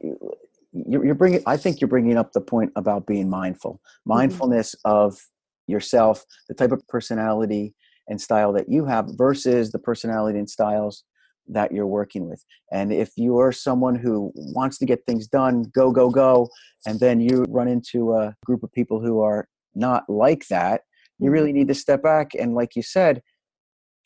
you're, 0.72 1.14
bringing. 1.14 1.42
I 1.46 1.56
think 1.56 1.80
you're 1.80 1.88
bringing 1.88 2.16
up 2.16 2.32
the 2.32 2.40
point 2.40 2.72
about 2.76 3.06
being 3.06 3.28
mindful, 3.28 3.74
mm-hmm. 3.74 4.14
mindfulness 4.14 4.74
mm-hmm. 4.84 4.96
of 4.96 5.20
yourself, 5.66 6.24
the 6.48 6.54
type 6.54 6.72
of 6.72 6.86
personality 6.88 7.74
and 8.08 8.20
style 8.20 8.52
that 8.52 8.68
you 8.68 8.84
have 8.86 9.06
versus 9.16 9.72
the 9.72 9.78
personality 9.78 10.38
and 10.38 10.50
styles 10.50 11.04
that 11.48 11.72
you're 11.72 11.86
working 11.86 12.28
with. 12.28 12.44
And 12.70 12.92
if 12.92 13.10
you 13.16 13.38
are 13.38 13.52
someone 13.52 13.96
who 13.96 14.32
wants 14.34 14.78
to 14.78 14.86
get 14.86 15.04
things 15.06 15.26
done, 15.26 15.64
go, 15.74 15.90
go, 15.90 16.10
go, 16.10 16.48
and 16.86 17.00
then 17.00 17.20
you 17.20 17.44
run 17.48 17.68
into 17.68 18.14
a 18.14 18.34
group 18.44 18.62
of 18.62 18.72
people 18.72 19.00
who 19.00 19.20
are 19.20 19.48
not 19.74 20.08
like 20.08 20.46
that, 20.48 20.82
you 21.18 21.26
mm-hmm. 21.26 21.32
really 21.32 21.52
need 21.52 21.68
to 21.68 21.74
step 21.74 22.02
back 22.02 22.32
and, 22.38 22.54
like 22.54 22.76
you 22.76 22.82
said, 22.82 23.22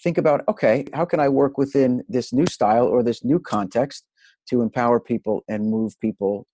think 0.02 0.18
about 0.18 0.44
okay, 0.48 0.84
how 0.92 1.04
can 1.04 1.20
I 1.20 1.28
work 1.28 1.58
within 1.58 2.02
this 2.08 2.32
new 2.32 2.46
style 2.46 2.86
or 2.86 3.02
this 3.02 3.24
new 3.24 3.38
context 3.38 4.04
to 4.48 4.62
empower 4.62 5.00
people 5.00 5.42
and 5.48 5.70
move 5.70 5.98
people 6.00 6.46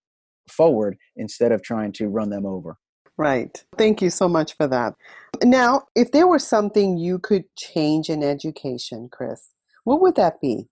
forward 0.48 0.96
instead 1.16 1.52
of 1.52 1.62
trying 1.62 1.92
to 1.92 2.08
run 2.08 2.30
them 2.30 2.46
over? 2.46 2.76
Right. 3.18 3.62
Thank 3.76 4.00
you 4.00 4.10
so 4.10 4.28
much 4.28 4.56
for 4.56 4.66
that. 4.68 4.94
Now, 5.42 5.82
if 5.94 6.12
there 6.12 6.26
was 6.26 6.46
something 6.46 6.96
you 6.96 7.18
could 7.18 7.44
change 7.56 8.08
in 8.08 8.22
education, 8.22 9.08
Chris, 9.10 9.50
what 9.84 10.00
would 10.00 10.16
that 10.16 10.40
be? 10.40 10.68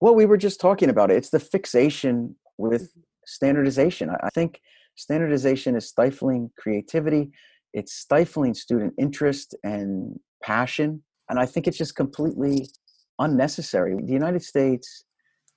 Well, 0.00 0.14
we 0.14 0.26
were 0.26 0.36
just 0.36 0.60
talking 0.60 0.90
about 0.90 1.10
it. 1.10 1.16
It's 1.16 1.30
the 1.30 1.40
fixation 1.40 2.36
with 2.58 2.82
mm-hmm. 2.82 3.00
standardization. 3.26 4.10
I 4.10 4.28
think 4.34 4.60
standardization 4.96 5.76
is 5.76 5.88
stifling 5.88 6.50
creativity, 6.58 7.30
it's 7.72 7.92
stifling 7.92 8.54
student 8.54 8.94
interest 8.98 9.54
and 9.64 10.18
passion. 10.42 11.02
And 11.28 11.38
I 11.38 11.46
think 11.46 11.66
it's 11.66 11.78
just 11.78 11.96
completely 11.96 12.68
unnecessary. 13.18 13.96
The 14.04 14.12
United 14.12 14.42
States 14.42 15.04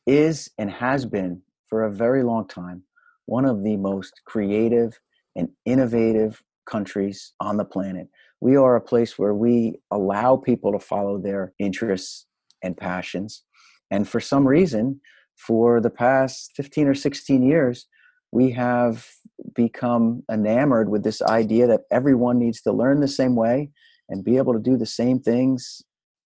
is 0.06 0.50
and 0.58 0.72
has 0.72 1.06
been 1.06 1.41
for 1.67 1.84
a 1.84 1.91
very 1.91 2.24
long 2.24 2.48
time 2.48 2.84
one 3.26 3.43
of 3.46 3.63
the 3.63 3.76
most 3.76 4.22
creative 4.26 4.98
and 5.38 5.50
innovative 5.65 6.43
countries 6.69 7.34
on 7.39 7.56
the 7.56 7.63
planet. 7.63 8.10
We 8.41 8.58
are 8.58 8.76
a 8.76 8.82
place 8.82 9.17
where 9.17 9.34
we 9.34 9.80
allow 9.91 10.36
people 10.36 10.73
to 10.73 10.80
follow 10.80 11.17
their 11.17 11.54
interests 11.60 12.26
and 12.62 12.76
passions. 12.76 13.43
And 13.89 14.08
for 14.08 14.19
some 14.19 14.45
reason, 14.47 15.00
for 15.38 15.80
the 15.80 15.89
past 15.89 16.52
15 16.56 16.88
or 16.88 16.95
16 16.95 17.41
years, 17.41 17.88
we 18.32 18.52
have 18.52 19.08
become 19.56 20.23
enamored 20.32 20.89
with 20.89 21.04
this 21.04 21.21
idea 21.21 21.67
that 21.67 21.82
everyone 21.91 22.38
needs 22.38 22.62
to 22.63 22.73
learn 22.73 23.00
the 23.00 23.08
same 23.08 23.36
way 23.36 23.69
and 24.10 24.23
be 24.23 24.38
able 24.38 24.54
to 24.54 24.60
do 24.60 24.76
the 24.76 24.86
same 24.86 25.19
things 25.19 25.82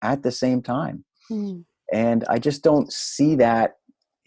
at 0.01 0.23
the 0.23 0.31
same 0.31 0.61
time. 0.61 1.05
Mm. 1.29 1.65
And 1.91 2.25
I 2.29 2.39
just 2.39 2.63
don't 2.63 2.91
see 2.91 3.35
that 3.35 3.73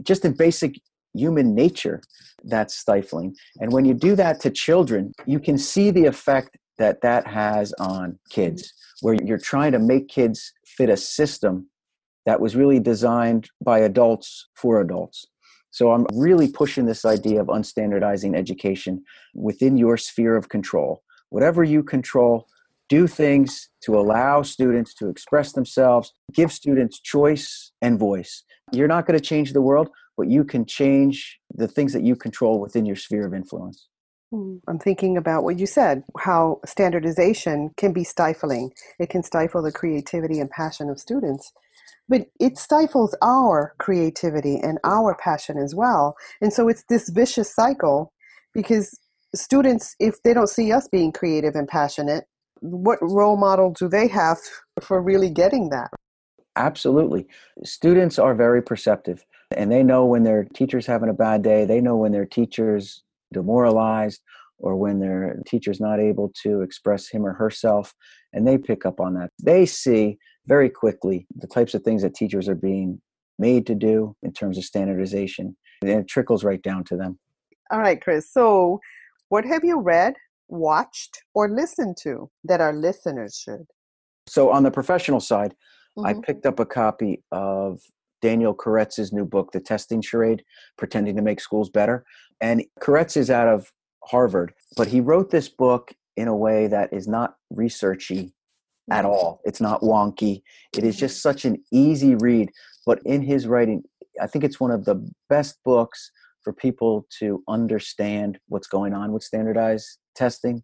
just 0.02 0.24
in 0.24 0.34
basic 0.34 0.76
human 1.16 1.54
nature 1.54 2.02
that's 2.44 2.74
stifling. 2.74 3.34
And 3.60 3.72
when 3.72 3.84
you 3.84 3.94
do 3.94 4.14
that 4.16 4.40
to 4.40 4.50
children, 4.50 5.12
you 5.26 5.40
can 5.40 5.58
see 5.58 5.90
the 5.90 6.06
effect 6.06 6.56
that 6.78 7.00
that 7.00 7.26
has 7.26 7.72
on 7.78 8.18
kids, 8.30 8.72
where 9.00 9.14
you're 9.14 9.38
trying 9.38 9.72
to 9.72 9.78
make 9.78 10.08
kids 10.08 10.52
fit 10.66 10.90
a 10.90 10.96
system 10.96 11.68
that 12.26 12.40
was 12.40 12.56
really 12.56 12.80
designed 12.80 13.48
by 13.64 13.78
adults 13.78 14.48
for 14.54 14.80
adults. 14.80 15.26
So 15.70 15.92
I'm 15.92 16.06
really 16.14 16.48
pushing 16.48 16.86
this 16.86 17.04
idea 17.04 17.40
of 17.40 17.48
unstandardizing 17.48 18.36
education 18.36 19.04
within 19.34 19.76
your 19.76 19.96
sphere 19.96 20.36
of 20.36 20.48
control. 20.48 21.02
Whatever 21.30 21.64
you 21.64 21.82
control, 21.82 22.48
do 22.88 23.06
things 23.06 23.68
to 23.82 23.98
allow 23.98 24.42
students 24.42 24.94
to 24.94 25.08
express 25.08 25.52
themselves, 25.52 26.12
give 26.32 26.52
students 26.52 27.00
choice 27.00 27.72
and 27.82 27.98
voice. 27.98 28.44
You're 28.72 28.88
not 28.88 29.06
going 29.06 29.18
to 29.18 29.24
change 29.24 29.52
the 29.52 29.60
world, 29.60 29.88
but 30.16 30.28
you 30.28 30.44
can 30.44 30.64
change 30.64 31.38
the 31.54 31.68
things 31.68 31.92
that 31.92 32.02
you 32.02 32.16
control 32.16 32.60
within 32.60 32.86
your 32.86 32.96
sphere 32.96 33.26
of 33.26 33.34
influence. 33.34 33.88
Hmm. 34.32 34.56
I'm 34.68 34.78
thinking 34.78 35.16
about 35.16 35.44
what 35.44 35.58
you 35.58 35.66
said, 35.66 36.02
how 36.18 36.60
standardization 36.66 37.70
can 37.76 37.92
be 37.92 38.02
stifling. 38.02 38.72
It 38.98 39.10
can 39.10 39.22
stifle 39.22 39.62
the 39.62 39.72
creativity 39.72 40.40
and 40.40 40.50
passion 40.50 40.90
of 40.90 40.98
students, 40.98 41.52
but 42.08 42.26
it 42.40 42.58
stifles 42.58 43.16
our 43.22 43.74
creativity 43.78 44.58
and 44.58 44.78
our 44.84 45.14
passion 45.14 45.58
as 45.58 45.74
well. 45.74 46.16
And 46.40 46.52
so 46.52 46.68
it's 46.68 46.84
this 46.88 47.08
vicious 47.08 47.54
cycle 47.54 48.12
because 48.52 48.98
students, 49.34 49.94
if 50.00 50.22
they 50.22 50.34
don't 50.34 50.48
see 50.48 50.72
us 50.72 50.88
being 50.88 51.12
creative 51.12 51.54
and 51.54 51.68
passionate, 51.68 52.24
what 52.60 52.98
role 53.02 53.36
model 53.36 53.72
do 53.72 53.88
they 53.88 54.08
have 54.08 54.38
for 54.80 55.00
really 55.00 55.30
getting 55.30 55.68
that? 55.70 55.90
Absolutely. 56.56 57.26
Students 57.64 58.18
are 58.18 58.34
very 58.34 58.62
perceptive 58.62 59.24
and 59.54 59.70
they 59.70 59.82
know 59.82 60.04
when 60.04 60.22
their 60.22 60.44
teacher's 60.44 60.86
having 60.86 61.08
a 61.08 61.14
bad 61.14 61.42
day. 61.42 61.64
They 61.64 61.80
know 61.80 61.96
when 61.96 62.12
their 62.12 62.26
teacher's 62.26 63.02
demoralized 63.32 64.20
or 64.58 64.76
when 64.76 65.00
their 65.00 65.40
teacher's 65.46 65.80
not 65.80 66.00
able 66.00 66.32
to 66.42 66.62
express 66.62 67.08
him 67.08 67.24
or 67.24 67.34
herself. 67.34 67.94
And 68.32 68.46
they 68.46 68.58
pick 68.58 68.84
up 68.86 69.00
on 69.00 69.14
that. 69.14 69.30
They 69.42 69.66
see 69.66 70.18
very 70.46 70.70
quickly 70.70 71.26
the 71.36 71.46
types 71.46 71.74
of 71.74 71.82
things 71.82 72.02
that 72.02 72.14
teachers 72.14 72.48
are 72.48 72.54
being 72.54 73.00
made 73.38 73.66
to 73.66 73.74
do 73.74 74.16
in 74.22 74.32
terms 74.32 74.58
of 74.58 74.64
standardization. 74.64 75.56
And 75.82 75.90
it 75.90 76.08
trickles 76.08 76.42
right 76.42 76.62
down 76.62 76.84
to 76.84 76.96
them. 76.96 77.18
All 77.70 77.80
right, 77.80 78.00
Chris. 78.00 78.32
So, 78.32 78.80
what 79.28 79.44
have 79.44 79.64
you 79.64 79.80
read, 79.80 80.14
watched, 80.48 81.22
or 81.34 81.50
listened 81.50 81.96
to 82.02 82.30
that 82.44 82.60
our 82.60 82.72
listeners 82.72 83.36
should? 83.36 83.66
So, 84.28 84.50
on 84.50 84.62
the 84.62 84.70
professional 84.70 85.20
side, 85.20 85.54
Mm-hmm. 85.98 86.06
I 86.06 86.14
picked 86.22 86.46
up 86.46 86.60
a 86.60 86.66
copy 86.66 87.22
of 87.32 87.80
Daniel 88.22 88.54
Koretz's 88.54 89.12
new 89.12 89.24
book, 89.24 89.52
The 89.52 89.60
Testing 89.60 90.02
Charade 90.02 90.42
Pretending 90.78 91.16
to 91.16 91.22
Make 91.22 91.40
Schools 91.40 91.70
Better. 91.70 92.04
And 92.40 92.64
Koretz 92.80 93.16
is 93.16 93.30
out 93.30 93.48
of 93.48 93.72
Harvard, 94.04 94.52
but 94.76 94.88
he 94.88 95.00
wrote 95.00 95.30
this 95.30 95.48
book 95.48 95.92
in 96.16 96.28
a 96.28 96.36
way 96.36 96.66
that 96.66 96.92
is 96.92 97.06
not 97.08 97.36
researchy 97.52 98.32
at 98.90 99.04
all. 99.04 99.40
It's 99.44 99.60
not 99.60 99.80
wonky. 99.80 100.42
It 100.76 100.84
is 100.84 100.96
just 100.96 101.20
such 101.20 101.44
an 101.44 101.62
easy 101.72 102.14
read. 102.14 102.50
But 102.84 103.00
in 103.04 103.22
his 103.22 103.46
writing, 103.46 103.82
I 104.20 104.26
think 104.26 104.44
it's 104.44 104.60
one 104.60 104.70
of 104.70 104.84
the 104.84 105.08
best 105.28 105.58
books 105.64 106.10
for 106.42 106.52
people 106.52 107.06
to 107.18 107.42
understand 107.48 108.38
what's 108.48 108.68
going 108.68 108.94
on 108.94 109.12
with 109.12 109.24
standardized 109.24 109.98
testing 110.14 110.62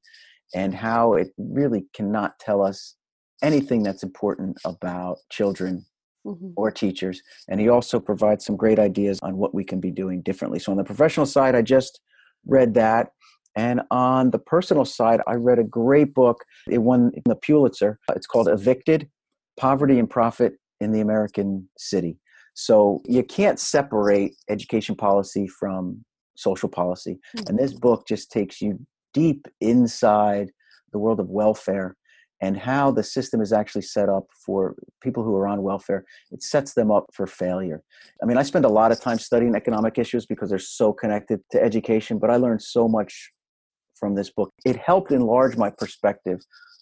and 0.55 0.75
how 0.75 1.15
it 1.15 1.33
really 1.37 1.87
cannot 1.93 2.39
tell 2.39 2.63
us 2.63 2.95
anything 3.43 3.83
that's 3.83 4.05
important 4.05 4.57
about 4.65 5.19
children 5.31 5.85
Mhm. 6.27 6.53
or 6.57 6.71
teachers. 6.71 7.21
And 7.49 7.61
he 7.61 7.69
also 7.69 7.99
provides 7.99 8.45
some 8.45 8.57
great 8.57 8.79
ideas 8.79 9.19
on 9.23 9.37
what 9.37 9.55
we 9.55 9.65
can 9.65 9.81
be 9.81 9.91
doing 9.91 10.23
differently. 10.23 10.59
So, 10.59 10.73
on 10.73 10.79
the 10.79 10.85
professional 10.85 11.27
side, 11.27 11.55
I 11.55 11.63
just 11.63 12.01
read 12.47 12.75
that. 12.75 13.13
And 13.57 13.83
on 13.91 14.31
the 14.31 14.39
personal 14.39 14.85
side, 14.85 15.21
I 15.27 15.35
read 15.35 15.59
a 15.59 15.65
great 15.65 16.15
book. 16.15 16.45
It 16.69 16.79
won 16.79 17.13
the 17.25 17.37
Pulitzer. 17.37 17.99
It's 18.17 18.27
called 18.27 18.49
Evicted 18.49 19.11
Poverty 19.59 19.99
and 19.99 20.09
Profit 20.09 20.55
in 20.81 20.93
the 20.93 21.01
American 21.01 21.69
City. 21.77 22.19
So, 22.55 23.03
you 23.07 23.23
can't 23.23 23.59
separate 23.59 24.35
education 24.49 24.95
policy 24.95 25.47
from 25.49 26.05
social 26.35 26.69
policy. 26.69 27.19
And 27.49 27.59
this 27.59 27.73
book 27.75 28.07
just 28.07 28.31
takes 28.31 28.61
you 28.61 28.79
deep 29.13 29.47
inside 29.61 30.51
the 30.93 30.99
world 30.99 31.21
of 31.21 31.29
welfare 31.29 31.97
and 32.43 32.59
how 32.59 32.91
the 32.91 33.05
system 33.05 33.41
is 33.41 33.53
actually 33.53 33.83
set 33.83 34.09
up 34.09 34.25
for 34.45 34.75
people 35.01 35.23
who 35.23 35.35
are 35.37 35.47
on 35.47 35.63
welfare. 35.63 36.05
It 36.33 36.43
sets 36.43 36.75
them 36.75 36.91
up 36.91 37.07
for 37.15 37.27
failure. 37.27 37.83
I 38.21 38.27
mean, 38.27 38.37
I 38.37 38.43
spend 38.43 38.65
a 38.65 38.69
lot 38.69 38.91
of 38.91 39.01
time 39.01 39.19
studying 39.19 39.55
economic 39.55 39.97
issues 39.97 40.27
because 40.27 40.51
they're 40.51 40.59
so 40.59 40.93
connected 40.93 41.41
to 41.53 41.63
education, 41.63 42.19
but 42.19 42.31
I 42.31 42.37
learned 42.37 42.61
so 42.61 42.89
much 42.89 43.31
from 43.95 44.17
this 44.17 44.29
book. 44.29 44.53
It 44.67 44.75
helped 44.75 45.13
enlarge 45.13 45.57
my 45.57 45.71
perspective 45.71 46.41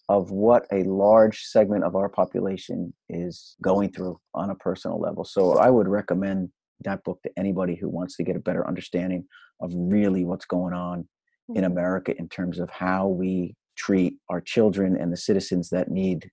of 0.09 0.31
what 0.31 0.67
a 0.73 0.83
large 0.85 1.43
segment 1.43 1.85
of 1.85 1.95
our 1.95 2.09
population 2.09 2.95
is 3.11 3.55
going 3.63 3.93
through 3.93 4.19
on 4.35 4.49
a 4.49 4.55
personal 4.55 4.99
level. 4.99 5.25
So 5.25 5.59
I 5.59 5.69
would 5.69 5.87
recommend 5.87 6.49
that 6.81 7.05
book 7.05 7.21
to 7.23 7.31
anybody 7.37 7.77
who 7.77 7.91
wants 7.91 8.17
to 8.17 8.25
get 8.25 8.35
a 8.35 8.41
better 8.41 8.67
understanding 8.67 9.27
of 9.61 9.73
really 9.75 10.25
what's 10.25 10.47
going 10.47 10.73
on 10.73 11.07
in 11.55 11.65
hmm. 11.65 11.71
America 11.71 12.17
in 12.19 12.31
terms 12.31 12.59
of 12.59 12.71
how 12.71 13.09
we 13.09 13.55
treat 13.81 14.15
our 14.29 14.43
children 14.43 14.95
and 14.95 15.11
the 15.11 15.17
citizens 15.17 15.71
that 15.71 15.91
need 15.91 16.31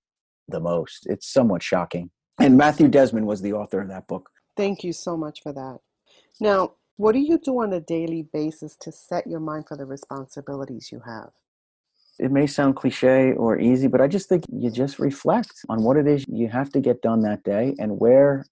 the 0.50 0.60
most. 0.60 1.08
It's 1.08 1.32
somewhat 1.32 1.64
shocking. 1.64 2.12
And 2.40 2.58
Matthew 2.58 2.90
Desmond 2.90 3.26
was 3.26 3.42
the 3.42 3.54
author 3.54 3.80
of 3.82 3.88
that 3.88 4.08
book. 4.08 4.30
Thank 4.58 4.84
you 4.84 4.92
so 4.92 5.16
much 5.16 5.42
for 5.42 5.54
that. 5.54 5.78
Now, 6.42 6.74
what 6.98 7.14
do 7.14 7.20
you 7.20 7.38
do 7.38 7.62
on 7.62 7.72
a 7.74 7.80
daily 7.80 8.28
basis 8.34 8.76
to 8.82 8.92
set 8.92 9.28
your 9.28 9.40
mind 9.40 9.66
for 9.68 9.78
the 9.78 9.86
responsibilities 9.86 10.92
you 10.92 11.02
have? 11.06 11.30
It 12.20 12.32
may 12.32 12.48
sound 12.48 12.76
cliche 12.76 13.34
or 13.34 13.60
easy, 13.60 13.88
but 13.88 14.02
I 14.02 14.08
just 14.08 14.28
think 14.28 14.44
you 14.52 14.70
just 14.72 15.00
reflect 15.00 15.54
on 15.70 15.84
what 15.84 15.98
it 15.98 16.08
is 16.08 16.26
you 16.28 16.50
have 16.50 16.70
to 16.72 16.82
get 16.82 17.02
done 17.02 17.22
that 17.22 17.44
day 17.44 17.76
and 17.80 18.00
where 18.00 18.46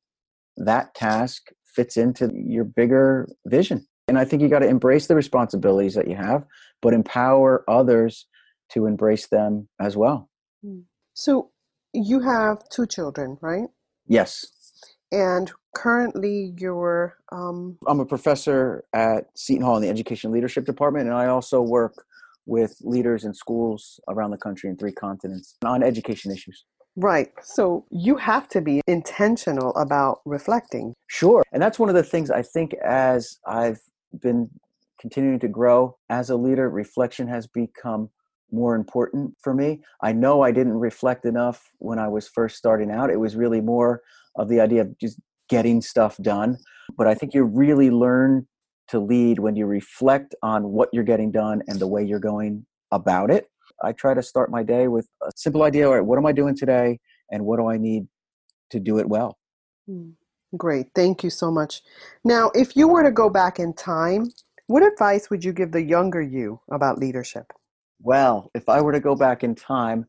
that 0.57 0.93
task 0.95 1.49
fits 1.65 1.97
into 1.97 2.31
your 2.33 2.63
bigger 2.63 3.27
vision. 3.45 3.85
And 4.07 4.17
I 4.17 4.25
think 4.25 4.41
you 4.41 4.49
got 4.49 4.59
to 4.59 4.67
embrace 4.67 5.07
the 5.07 5.15
responsibilities 5.15 5.95
that 5.95 6.07
you 6.07 6.15
have, 6.15 6.45
but 6.81 6.93
empower 6.93 7.63
others 7.67 8.27
to 8.71 8.85
embrace 8.85 9.27
them 9.27 9.67
as 9.79 9.95
well. 9.95 10.29
So, 11.13 11.51
you 11.93 12.19
have 12.19 12.67
two 12.69 12.85
children, 12.85 13.37
right? 13.41 13.69
Yes. 14.07 14.47
And 15.11 15.51
currently, 15.75 16.53
you're 16.57 17.17
um, 17.31 17.77
I'm 17.87 17.99
a 17.99 18.05
professor 18.05 18.83
at 18.93 19.27
Seton 19.35 19.63
Hall 19.63 19.77
in 19.77 19.83
the 19.83 19.89
Education 19.89 20.31
Leadership 20.31 20.65
Department, 20.65 21.07
and 21.07 21.15
I 21.15 21.27
also 21.27 21.61
work 21.61 22.05
with 22.45 22.77
leaders 22.81 23.23
in 23.23 23.33
schools 23.33 23.99
around 24.07 24.31
the 24.31 24.37
country 24.37 24.69
in 24.69 24.77
three 24.77 24.91
continents 24.91 25.55
on 25.63 25.81
education 25.83 26.31
issues. 26.31 26.65
right. 26.95 27.31
So, 27.43 27.85
you 27.91 28.17
have 28.17 28.47
to 28.49 28.61
be 28.61 28.81
intentional 28.87 29.73
about 29.75 30.21
reflecting. 30.25 30.93
Sure. 31.07 31.43
And 31.51 31.61
that's 31.61 31.79
one 31.79 31.89
of 31.89 31.95
the 31.95 32.03
things 32.03 32.31
I 32.31 32.41
think 32.41 32.73
as 32.83 33.37
I've 33.47 33.79
been 34.21 34.49
continuing 34.99 35.39
to 35.39 35.47
grow 35.47 35.97
as 36.09 36.29
a 36.29 36.35
leader, 36.35 36.69
reflection 36.69 37.27
has 37.27 37.47
become 37.47 38.09
more 38.51 38.75
important 38.75 39.35
for 39.41 39.53
me. 39.53 39.81
I 40.01 40.11
know 40.11 40.41
I 40.41 40.51
didn't 40.51 40.73
reflect 40.73 41.25
enough 41.25 41.71
when 41.79 41.99
I 41.99 42.07
was 42.07 42.27
first 42.27 42.57
starting 42.57 42.91
out. 42.91 43.09
It 43.09 43.19
was 43.19 43.35
really 43.35 43.61
more 43.61 44.01
of 44.37 44.49
the 44.49 44.59
idea 44.59 44.81
of 44.81 44.97
just 44.99 45.19
getting 45.49 45.81
stuff 45.81 46.17
done. 46.17 46.57
But 46.97 47.07
I 47.07 47.15
think 47.15 47.33
you 47.33 47.43
really 47.43 47.89
learn 47.89 48.47
to 48.89 48.99
lead 48.99 49.39
when 49.39 49.55
you 49.55 49.65
reflect 49.65 50.35
on 50.43 50.69
what 50.69 50.89
you're 50.93 51.03
getting 51.03 51.31
done 51.31 51.63
and 51.67 51.79
the 51.79 51.87
way 51.87 52.03
you're 52.03 52.19
going 52.19 52.65
about 52.91 53.31
it. 53.31 53.47
I 53.83 53.91
try 53.91 54.13
to 54.13 54.23
start 54.23 54.51
my 54.51 54.63
day 54.63 54.87
with 54.87 55.07
a 55.23 55.31
simple 55.35 55.63
idea 55.63 55.87
all 55.87 55.95
right, 55.95 56.05
what 56.05 56.17
am 56.17 56.25
I 56.25 56.31
doing 56.31 56.55
today? 56.55 56.99
And 57.31 57.45
what 57.45 57.57
do 57.57 57.67
I 57.67 57.77
need 57.77 58.07
to 58.69 58.79
do 58.79 58.99
it 58.99 59.09
well? 59.09 59.37
Hmm. 59.87 60.11
Great. 60.55 60.87
Thank 60.95 61.23
you 61.23 61.29
so 61.29 61.51
much. 61.51 61.81
Now, 62.23 62.51
if 62.53 62.75
you 62.75 62.87
were 62.87 63.03
to 63.03 63.11
go 63.11 63.29
back 63.29 63.59
in 63.59 63.73
time, 63.73 64.31
what 64.67 64.83
advice 64.83 65.29
would 65.29 65.43
you 65.43 65.51
give 65.51 65.71
the 65.71 65.83
younger 65.83 66.21
you 66.21 66.61
about 66.71 66.97
leadership? 66.97 67.51
Well, 68.01 68.51
if 68.53 68.69
I 68.69 68.81
were 68.81 68.91
to 68.91 68.99
go 68.99 69.15
back 69.15 69.43
in 69.43 69.55
time, 69.55 70.05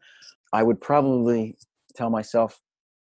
I 0.52 0.62
would 0.62 0.80
probably 0.80 1.56
tell 1.94 2.10
myself, 2.10 2.60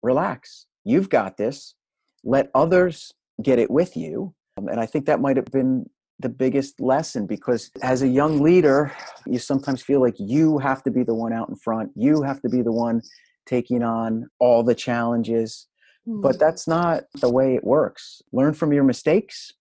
relax, 0.03 0.67
you've 0.85 1.09
got 1.09 1.37
this. 1.37 1.75
Let 2.23 2.51
others 2.55 3.13
get 3.43 3.59
it 3.59 3.71
with 3.71 3.97
you. 3.97 4.35
Um, 4.57 4.69
and 4.69 4.81
I 4.81 4.87
think 4.87 5.07
that 5.07 5.21
might 5.21 5.37
have 5.37 5.47
been 5.47 5.89
the 6.21 6.29
biggest 6.29 6.81
lesson 6.81 7.27
because 7.27 7.71
as 7.83 8.03
a 8.03 8.09
young 8.09 8.41
leader, 8.41 8.93
you 9.27 9.39
sometimes 9.39 9.83
feel 9.83 10.01
like 10.01 10.15
you 10.19 10.59
have 10.59 10.83
to 10.85 10.91
be 10.91 11.03
the 11.03 11.15
one 11.15 11.33
out 11.33 11.49
in 11.49 11.57
front, 11.57 11.91
you 11.97 12.23
have 12.23 12.41
to 12.43 12.49
be 12.49 12.63
the 12.63 12.73
one 12.73 13.03
taking 13.47 13.83
on 13.83 14.29
all 14.39 14.63
the 14.63 14.75
challenges. 14.75 15.67
But 16.07 16.39
that's 16.39 16.69
not 16.69 17.05
the 17.15 17.31
way 17.31 17.55
it 17.55 17.65
works. 17.65 18.21
Learn 18.31 18.53
from 18.53 18.75
your 18.75 18.85
mistakes, 18.85 19.53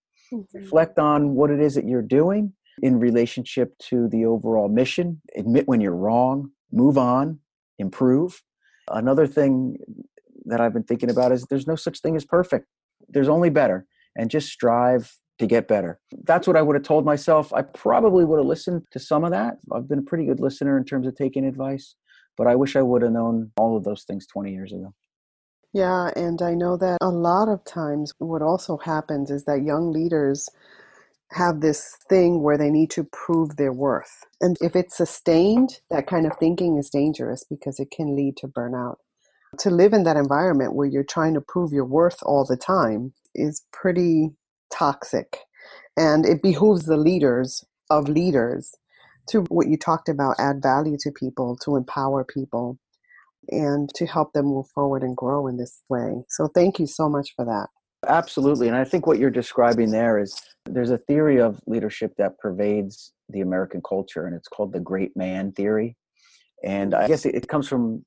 reflect 0.53 0.99
on 0.99 1.35
what 1.35 1.49
it 1.49 1.61
is 1.61 1.75
that 1.75 1.87
you're 1.87 2.01
doing 2.01 2.51
in 2.83 2.99
relationship 2.99 3.77
to 3.79 4.09
the 4.09 4.25
overall 4.25 4.67
mission, 4.67 5.21
admit 5.37 5.69
when 5.69 5.79
you're 5.79 5.95
wrong, 5.95 6.51
move 6.69 6.97
on, 6.97 7.39
improve. 7.79 8.43
Another 8.91 9.25
thing 9.25 9.77
that 10.43 10.59
I've 10.59 10.73
been 10.73 10.83
thinking 10.83 11.09
about 11.09 11.31
is 11.31 11.45
there's 11.45 11.65
no 11.65 11.77
such 11.77 12.01
thing 12.01 12.17
as 12.17 12.25
perfect. 12.25 12.67
There's 13.07 13.29
only 13.29 13.49
better 13.49 13.87
and 14.17 14.29
just 14.29 14.49
strive 14.49 15.15
to 15.39 15.47
get 15.47 15.69
better. 15.69 16.01
That's 16.25 16.45
what 16.45 16.57
I 16.57 16.61
would 16.61 16.75
have 16.75 16.83
told 16.83 17.05
myself. 17.05 17.53
I 17.53 17.61
probably 17.61 18.25
would 18.25 18.37
have 18.37 18.45
listened 18.45 18.83
to 18.91 18.99
some 18.99 19.23
of 19.23 19.31
that. 19.31 19.59
I've 19.71 19.87
been 19.87 19.99
a 19.99 20.09
pretty 20.09 20.25
good 20.25 20.41
listener 20.41 20.77
in 20.77 20.83
terms 20.83 21.07
of 21.07 21.15
taking 21.15 21.45
advice, 21.45 21.95
but 22.35 22.47
I 22.47 22.55
wish 22.55 22.75
I 22.75 22.81
would 22.81 23.01
have 23.01 23.13
known 23.13 23.53
all 23.55 23.77
of 23.77 23.85
those 23.85 24.03
things 24.03 24.27
20 24.27 24.51
years 24.51 24.73
ago. 24.73 24.93
Yeah, 25.71 26.11
and 26.17 26.41
I 26.41 26.53
know 26.53 26.75
that 26.77 26.97
a 26.99 27.09
lot 27.09 27.47
of 27.47 27.63
times 27.63 28.13
what 28.17 28.41
also 28.41 28.75
happens 28.75 29.31
is 29.31 29.45
that 29.45 29.63
young 29.63 29.93
leaders 29.93 30.49
have 31.33 31.61
this 31.61 31.97
thing 32.09 32.41
where 32.41 32.57
they 32.57 32.69
need 32.69 32.89
to 32.91 33.03
prove 33.05 33.57
their 33.57 33.73
worth. 33.73 34.23
And 34.41 34.57
if 34.61 34.75
it's 34.75 34.97
sustained, 34.97 35.79
that 35.89 36.07
kind 36.07 36.25
of 36.25 36.33
thinking 36.39 36.77
is 36.77 36.89
dangerous 36.89 37.43
because 37.49 37.79
it 37.79 37.91
can 37.91 38.15
lead 38.15 38.37
to 38.37 38.47
burnout. 38.47 38.95
To 39.59 39.69
live 39.69 39.93
in 39.93 40.03
that 40.03 40.17
environment 40.17 40.75
where 40.75 40.87
you're 40.87 41.03
trying 41.03 41.33
to 41.35 41.41
prove 41.41 41.71
your 41.71 41.85
worth 41.85 42.17
all 42.23 42.45
the 42.45 42.57
time 42.57 43.13
is 43.35 43.63
pretty 43.71 44.31
toxic. 44.71 45.37
And 45.95 46.25
it 46.25 46.41
behooves 46.41 46.85
the 46.85 46.97
leaders 46.97 47.63
of 47.89 48.09
leaders 48.09 48.75
to 49.29 49.41
what 49.49 49.67
you 49.67 49.77
talked 49.77 50.09
about 50.09 50.35
add 50.39 50.61
value 50.61 50.97
to 51.01 51.11
people, 51.11 51.57
to 51.63 51.75
empower 51.75 52.23
people, 52.23 52.79
and 53.49 53.89
to 53.95 54.05
help 54.05 54.33
them 54.33 54.45
move 54.45 54.67
forward 54.67 55.03
and 55.03 55.15
grow 55.15 55.47
in 55.47 55.57
this 55.57 55.83
way. 55.89 56.23
So, 56.29 56.47
thank 56.47 56.79
you 56.79 56.87
so 56.87 57.07
much 57.07 57.33
for 57.35 57.45
that. 57.45 57.67
Absolutely. 58.07 58.67
And 58.67 58.77
I 58.77 58.83
think 58.83 59.07
what 59.07 59.19
you're 59.19 59.29
describing 59.29 59.91
there 59.91 60.19
is 60.19 60.39
there's 60.65 60.91
a 60.91 60.97
theory 60.97 61.39
of 61.39 61.59
leadership 61.65 62.13
that 62.17 62.37
pervades 62.39 63.11
the 63.29 63.41
American 63.41 63.81
culture, 63.87 64.25
and 64.25 64.35
it's 64.35 64.47
called 64.47 64.73
the 64.73 64.79
great 64.79 65.15
man 65.15 65.51
theory. 65.51 65.95
And 66.63 66.95
I 66.95 67.07
guess 67.07 67.25
it 67.25 67.49
comes 67.49 67.67
from 67.67 68.05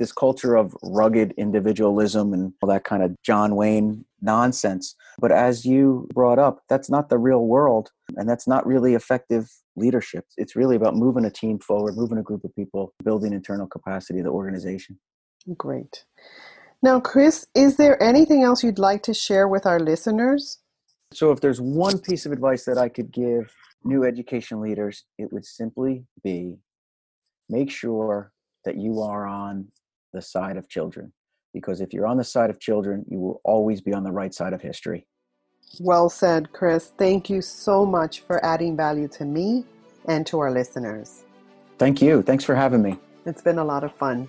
this 0.00 0.10
culture 0.10 0.56
of 0.56 0.76
rugged 0.82 1.34
individualism 1.36 2.32
and 2.32 2.52
all 2.60 2.68
that 2.68 2.82
kind 2.82 3.04
of 3.04 3.14
John 3.22 3.54
Wayne 3.54 4.04
nonsense. 4.20 4.96
But 5.20 5.30
as 5.30 5.64
you 5.64 6.08
brought 6.12 6.40
up, 6.40 6.62
that's 6.68 6.90
not 6.90 7.10
the 7.10 7.18
real 7.18 7.46
world, 7.46 7.90
and 8.16 8.28
that's 8.28 8.48
not 8.48 8.66
really 8.66 8.94
effective 8.94 9.48
leadership. 9.76 10.24
It's 10.36 10.56
really 10.56 10.74
about 10.74 10.96
moving 10.96 11.24
a 11.24 11.30
team 11.30 11.60
forward, 11.60 11.96
moving 11.96 12.18
a 12.18 12.22
group 12.22 12.42
of 12.42 12.52
people, 12.56 12.92
building 13.04 13.32
internal 13.32 13.68
capacity 13.68 14.18
of 14.18 14.24
the 14.24 14.32
organization. 14.32 14.98
Great. 15.56 16.04
Now, 16.82 16.98
Chris, 16.98 17.46
is 17.54 17.76
there 17.76 18.02
anything 18.02 18.42
else 18.42 18.64
you'd 18.64 18.80
like 18.80 19.04
to 19.04 19.14
share 19.14 19.46
with 19.46 19.66
our 19.66 19.78
listeners? 19.78 20.58
So, 21.12 21.30
if 21.30 21.40
there's 21.40 21.60
one 21.60 21.98
piece 21.98 22.26
of 22.26 22.32
advice 22.32 22.64
that 22.64 22.76
I 22.76 22.88
could 22.88 23.12
give 23.12 23.54
new 23.84 24.04
education 24.04 24.60
leaders, 24.60 25.04
it 25.16 25.32
would 25.32 25.44
simply 25.44 26.06
be 26.24 26.58
make 27.48 27.70
sure 27.70 28.32
that 28.64 28.76
you 28.76 29.00
are 29.00 29.26
on 29.26 29.68
the 30.12 30.22
side 30.22 30.56
of 30.56 30.68
children. 30.68 31.12
Because 31.54 31.80
if 31.80 31.92
you're 31.92 32.06
on 32.06 32.16
the 32.16 32.24
side 32.24 32.50
of 32.50 32.58
children, 32.58 33.04
you 33.08 33.20
will 33.20 33.40
always 33.44 33.80
be 33.80 33.92
on 33.92 34.02
the 34.02 34.10
right 34.10 34.34
side 34.34 34.52
of 34.52 34.60
history. 34.60 35.06
Well 35.78 36.08
said, 36.08 36.52
Chris. 36.52 36.92
Thank 36.98 37.30
you 37.30 37.42
so 37.42 37.86
much 37.86 38.20
for 38.20 38.44
adding 38.44 38.76
value 38.76 39.06
to 39.08 39.24
me 39.24 39.64
and 40.06 40.26
to 40.26 40.40
our 40.40 40.50
listeners. 40.50 41.24
Thank 41.78 42.02
you. 42.02 42.22
Thanks 42.22 42.42
for 42.42 42.54
having 42.54 42.82
me. 42.82 42.98
It's 43.24 43.42
been 43.42 43.58
a 43.58 43.64
lot 43.64 43.84
of 43.84 43.94
fun. 43.94 44.28